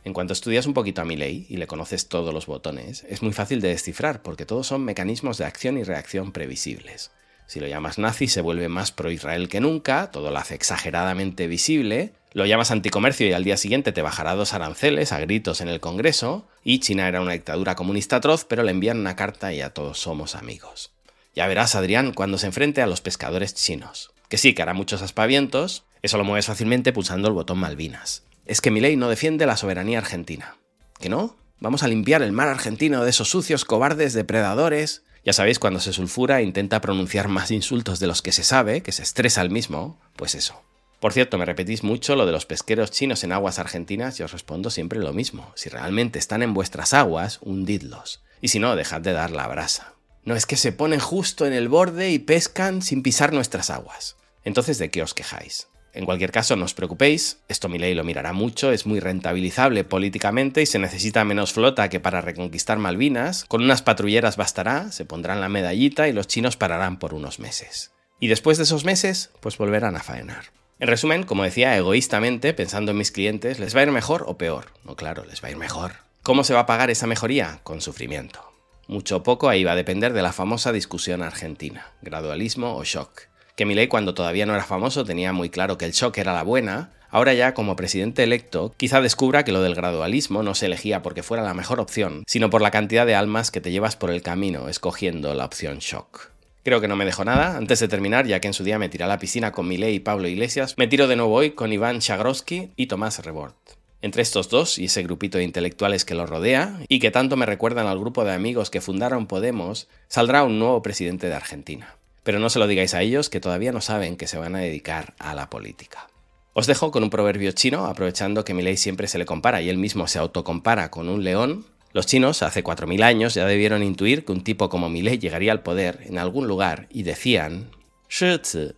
En 0.05 0.13
cuanto 0.13 0.33
estudias 0.33 0.67
un 0.67 0.75
poquito 0.75 1.01
a 1.01 1.05
mi 1.05 1.17
ley 1.17 1.47
y 1.49 1.59
le 1.59 1.67
conoces 1.67 2.09
todos 2.09 2.35
los 2.35 2.47
botones, 2.47 3.05
es 3.09 3.23
muy 3.23 3.33
fácil 3.33 3.61
de 3.61 3.69
descifrar 3.69 4.23
porque 4.23 4.47
todos 4.47 4.67
son 4.67 4.85
mecanismos 4.85 5.39
de 5.39 5.45
acción 5.45 5.79
y 5.79 5.85
reacción 5.85 6.33
previsibles. 6.33 7.13
Si 7.47 7.61
lo 7.61 7.69
llamas 7.69 7.99
nazi 7.99 8.29
se 8.29 8.41
vuelve 8.41 8.69
más 8.69 8.93
pro-Israel 8.93 9.49
que 9.49 9.61
nunca, 9.61 10.11
todo 10.11 10.31
lo 10.31 10.39
hace 10.39 10.55
exageradamente 10.55 11.47
visible, 11.47 12.13
lo 12.33 12.47
llamas 12.47 12.71
anticomercio 12.71 13.29
y 13.29 13.33
al 13.33 13.45
día 13.45 13.57
siguiente 13.57 13.93
te 13.93 14.03
bajará 14.03 14.35
dos 14.35 14.55
aranceles 14.55 15.13
a 15.13 15.21
gritos 15.21 15.61
en 15.61 15.69
el 15.69 15.79
Congreso, 15.79 16.49
y 16.65 16.81
China 16.81 17.07
era 17.07 17.21
una 17.21 17.33
dictadura 17.33 17.75
comunista 17.75 18.17
atroz, 18.17 18.45
pero 18.45 18.63
le 18.63 18.71
envían 18.71 18.99
una 18.99 19.17
carta 19.17 19.53
y 19.53 19.59
ya 19.59 19.71
todos 19.71 19.99
somos 19.99 20.35
amigos. 20.35 20.93
Ya 21.35 21.47
verás, 21.47 21.75
Adrián, 21.75 22.13
cuando 22.13 22.39
se 22.39 22.47
enfrente 22.47 22.83
a 22.83 22.87
los 22.87 23.01
pescadores 23.01 23.55
chinos. 23.55 24.13
Que 24.29 24.39
sí, 24.39 24.55
que 24.55 24.63
hará 24.63 24.73
muchos 24.73 25.03
aspavientos, 25.03 25.85
eso 26.01 26.19
lo 26.19 26.25
mueves 26.25 26.47
fácilmente 26.47 26.93
pulsando 26.93 27.29
el 27.29 27.35
botón 27.35 27.59
Malvinas. 27.59 28.23
Es 28.47 28.61
que 28.61 28.71
mi 28.71 28.81
ley 28.81 28.97
no 28.97 29.09
defiende 29.09 29.47
la 29.47 29.57
soberanía 29.57 29.99
argentina. 29.99 30.57
¿Que 30.99 31.09
no? 31.09 31.37
Vamos 31.61 31.83
a 31.83 31.89
limpiar 31.89 32.23
el 32.23 32.33
mar 32.33 32.49
argentino 32.49 33.05
de 33.05 33.11
esos 33.11 33.31
sucios 33.31 33.65
cobardes 33.65 34.15
depredadores. 34.15 35.05
Ya 35.25 35.33
sabéis, 35.33 35.61
cuando 35.61 35.79
se 35.79 35.93
sulfura 35.93 36.43
intenta 36.43 36.81
pronunciar 36.81 37.29
más 37.29 37.53
insultos 37.53 38.01
de 38.01 38.09
los 38.09 38.21
que 38.21 38.33
se 38.33 38.43
sabe, 38.43 38.83
que 38.83 38.91
se 38.91 39.05
estresa 39.05 39.43
el 39.43 39.51
mismo, 39.51 40.01
pues 40.17 40.35
eso. 40.35 40.61
Por 40.99 41.13
cierto, 41.13 41.39
me 41.39 41.45
repetís 41.45 41.85
mucho 41.85 42.17
lo 42.17 42.27
de 42.27 42.33
los 42.33 42.47
pesqueros 42.47 42.91
chinos 42.91 43.23
en 43.23 43.33
aguas 43.33 43.59
argentinas 43.59 44.19
y 44.19 44.23
os 44.23 44.33
respondo 44.33 44.71
siempre 44.71 44.99
lo 44.99 45.13
mismo. 45.13 45.53
Si 45.55 45.69
realmente 45.69 46.19
están 46.19 46.43
en 46.43 46.55
vuestras 46.55 46.95
aguas, 46.95 47.39
hundidlos. 47.43 48.23
Y 48.41 48.49
si 48.49 48.59
no, 48.59 48.75
dejad 48.75 49.01
de 49.01 49.13
dar 49.13 49.31
la 49.31 49.47
brasa. 49.47 49.95
No 50.25 50.37
es 50.37 50.47
que 50.47 50.57
se 50.57 50.73
ponen 50.73 51.01
justo 51.01 51.47
en 51.47 51.53
el 51.53 51.69
borde 51.69 52.11
y 52.11 52.19
pescan 52.19 52.83
sin 52.83 53.03
pisar 53.03 53.33
nuestras 53.33 53.71
aguas. 53.71 54.17
Entonces, 54.45 54.79
¿de 54.79 54.91
qué 54.91 55.03
os 55.03 55.15
quejáis? 55.15 55.69
En 55.95 56.07
cualquier 56.07 56.33
caso, 56.33 56.57
no 56.57 56.65
os 56.65 56.73
preocupéis, 56.73 57.41
esto 57.49 57.69
ley 57.69 57.95
lo 57.95 58.05
mirará 58.05 58.33
mucho, 58.33 58.73
es 58.73 58.87
muy 58.87 58.99
rentabilizable 58.99 59.85
políticamente 59.85 60.63
y 60.63 60.67
se 60.67 60.79
necesita 60.79 61.25
menos 61.25 61.53
flota 61.53 61.91
que 61.91 62.01
para 62.01 62.23
reconquistar 62.23 62.79
Malvinas. 62.79 63.45
Con 63.45 63.63
unas 63.63 63.83
patrulleras 63.83 64.37
bastará, 64.37 64.91
se 64.91 65.05
pondrán 65.05 65.41
la 65.41 65.51
medallita 65.51 66.09
y 66.09 66.13
los 66.13 66.29
chinos 66.29 66.57
pararán 66.57 66.99
por 66.99 67.13
unos 67.13 67.41
meses. 67.41 67.93
Y 68.21 68.29
después 68.29 68.57
de 68.57 68.65
esos 68.65 68.85
meses, 68.85 69.31
pues 69.41 69.59
volverán 69.59 69.97
a 69.97 70.03
faenar. 70.03 70.45
En 70.79 70.89
resumen, 70.89 71.25
como 71.25 71.45
decía, 71.45 71.77
egoístamente, 71.77 72.55
pensando 72.55 72.93
en 72.93 72.99
mis 72.99 73.13
clientes, 73.13 73.59
¿les 73.59 73.77
va 73.77 73.81
a 73.81 73.83
ir 73.85 73.91
mejor 73.91 74.25
o 74.27 74.39
peor? 74.39 74.73
No, 74.85 74.97
claro, 74.97 75.25
les 75.25 75.43
va 75.43 75.49
a 75.49 75.51
ir 75.51 75.57
mejor. 75.57 75.93
¿Cómo 76.23 76.43
se 76.43 76.55
va 76.55 76.61
a 76.61 76.67
pagar 76.67 76.91
esa 76.91 77.07
mejoría? 77.07 77.61
Con 77.63 77.81
sufrimiento. 77.81 78.53
Mucho 78.89 79.19
o 79.19 79.23
poco 79.23 79.49
ahí 79.49 79.65
va 79.65 79.73
a 79.73 79.77
depender 79.77 80.13
de 80.13 80.23
la 80.23 80.33
famosa 80.33 80.73
discusión 80.73 81.23
argentina, 81.23 81.93
gradualismo 82.01 82.77
o 82.77 82.85
shock. 82.85 83.32
Que 83.57 83.67
Milei 83.67 83.89
cuando 83.89 84.15
todavía 84.15 84.47
no 84.47 84.55
era 84.55 84.65
famoso 84.65 85.05
tenía 85.05 85.33
muy 85.33 85.51
claro 85.51 85.77
que 85.77 85.85
el 85.85 85.93
shock 85.93 86.17
era 86.19 86.33
la 86.33 86.43
buena, 86.43 86.93
ahora 87.11 87.35
ya 87.35 87.53
como 87.53 87.77
presidente 87.77 88.23
electo 88.23 88.75
quizá 88.77 89.01
descubra 89.01 89.45
que 89.45 89.53
lo 89.53 89.61
del 89.63 89.75
gradualismo 89.75 90.43
no 90.43 90.55
se 90.55 90.67
elegía 90.67 91.03
porque 91.03 91.23
fuera 91.23 91.43
la 91.43 91.55
mejor 91.55 91.79
opción, 91.79 92.25
sino 92.27 92.49
por 92.49 92.63
la 92.63 92.71
cantidad 92.71 93.05
de 93.05 93.15
almas 93.15 93.51
que 93.51 93.61
te 93.61 93.71
llevas 93.71 93.97
por 93.97 94.11
el 94.11 94.23
camino 94.23 94.69
escogiendo 94.69 95.35
la 95.35 95.45
opción 95.45 95.79
shock. 95.79 96.33
Creo 96.65 96.81
que 96.81 96.89
no 96.89 96.97
me 96.97 97.05
dejo 97.05 97.25
nada. 97.25 97.57
Antes 97.57 97.81
de 97.81 97.89
terminar, 97.89 98.27
ya 98.27 98.39
que 98.41 98.47
en 98.47 98.55
su 98.55 98.63
día 98.63 98.79
me 98.79 98.89
tiré 98.89 99.05
a 99.05 99.09
la 99.09 99.19
piscina 99.19 99.51
con 99.51 99.67
Milei 99.67 99.97
y 99.97 100.01
Pablo 100.01 100.29
Iglesias, 100.29 100.75
me 100.79 100.87
tiro 100.87 101.09
de 101.09 101.17
nuevo 101.17 101.35
hoy 101.35 101.51
con 101.51 101.73
Iván 101.73 101.99
Chagroski 101.99 102.71
y 102.77 102.87
Tomás 102.87 103.19
Rebord. 103.25 103.55
Entre 104.01 104.23
estos 104.23 104.49
dos 104.49 104.79
y 104.79 104.87
ese 104.87 105.03
grupito 105.03 105.39
de 105.39 105.45
intelectuales 105.45 106.05
que 106.05 106.15
los 106.15 106.31
rodea, 106.31 106.79
y 106.89 107.01
que 107.01 107.11
tanto 107.11 107.37
me 107.37 107.47
recuerdan 107.47 107.87
al 107.87 107.99
grupo 107.99 108.25
de 108.25 108.33
amigos 108.33 108.71
que 108.71 108.81
fundaron 108.81 109.27
Podemos, 109.27 109.89
saldrá 110.09 110.45
un 110.45 110.59
nuevo 110.59 110.83
presidente 110.83 111.29
de 111.29 111.35
Argentina. 111.35 111.97
Pero 112.23 112.39
no 112.39 112.51
se 112.51 112.59
lo 112.59 112.67
digáis 112.67 112.95
a 112.95 113.03
ellos, 113.03 113.31
que 113.31 113.41
todavía 113.41 113.73
no 113.73 113.81
saben 113.81 114.17
que 114.17 114.27
se 114.27 114.39
van 114.39 114.57
a 114.57 114.61
dedicar 114.61 115.15
a 115.19 115.35
la 115.35 115.51
política. 115.51 116.09
Os 116.53 116.67
dejo 116.67 116.91
con 116.91 117.03
un 117.03 117.11
proverbio 117.11 117.53
chino, 117.53 117.87
aprovechando 117.87 118.45
que 118.45 118.55
Milei 118.55 118.77
siempre 118.77 119.09
se 119.09 119.19
le 119.19 119.25
compara 119.25 119.63
y 119.63 119.71
él 119.71 119.79
mismo 119.79 120.07
se 120.07 120.19
autocompara 120.19 120.91
con 120.91 121.09
un 121.09 121.25
león, 121.25 121.65
los 121.95 122.07
chinos, 122.07 122.43
hace 122.43 122.65
4.000 122.65 123.03
años, 123.03 123.35
ya 123.35 123.45
debieron 123.47 123.83
intuir 123.83 124.25
que 124.25 124.33
un 124.33 124.43
tipo 124.43 124.71
como 124.71 124.89
Milei 124.89 125.19
llegaría 125.19 125.53
al 125.53 125.63
poder 125.63 126.01
en 126.05 126.19
algún 126.19 126.47
lugar 126.47 126.87
y 126.91 127.03
decían 127.03 127.71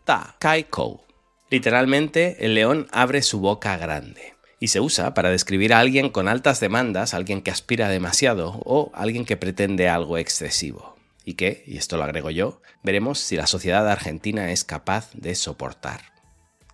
da 0.06 0.36
kai 0.38 0.66
Literalmente, 1.50 2.44
el 2.44 2.54
león 2.54 2.88
abre 2.90 3.22
su 3.22 3.38
boca 3.38 3.76
grande 3.76 4.34
y 4.58 4.68
se 4.68 4.80
usa 4.80 5.14
para 5.14 5.30
describir 5.30 5.72
a 5.72 5.78
alguien 5.78 6.10
con 6.10 6.26
altas 6.26 6.58
demandas, 6.58 7.14
alguien 7.14 7.42
que 7.42 7.50
aspira 7.50 7.88
demasiado 7.88 8.60
o 8.64 8.90
alguien 8.94 9.24
que 9.24 9.36
pretende 9.36 9.88
algo 9.88 10.18
excesivo. 10.18 10.93
Y 11.24 11.34
que, 11.34 11.64
y 11.66 11.78
esto 11.78 11.96
lo 11.96 12.04
agrego 12.04 12.30
yo, 12.30 12.60
veremos 12.82 13.18
si 13.18 13.36
la 13.36 13.46
sociedad 13.46 13.88
argentina 13.88 14.50
es 14.50 14.64
capaz 14.64 15.10
de 15.14 15.34
soportar. 15.34 16.12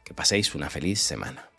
Que 0.04 0.14
paséis 0.14 0.54
una 0.54 0.70
feliz 0.70 1.00
semana. 1.00 1.49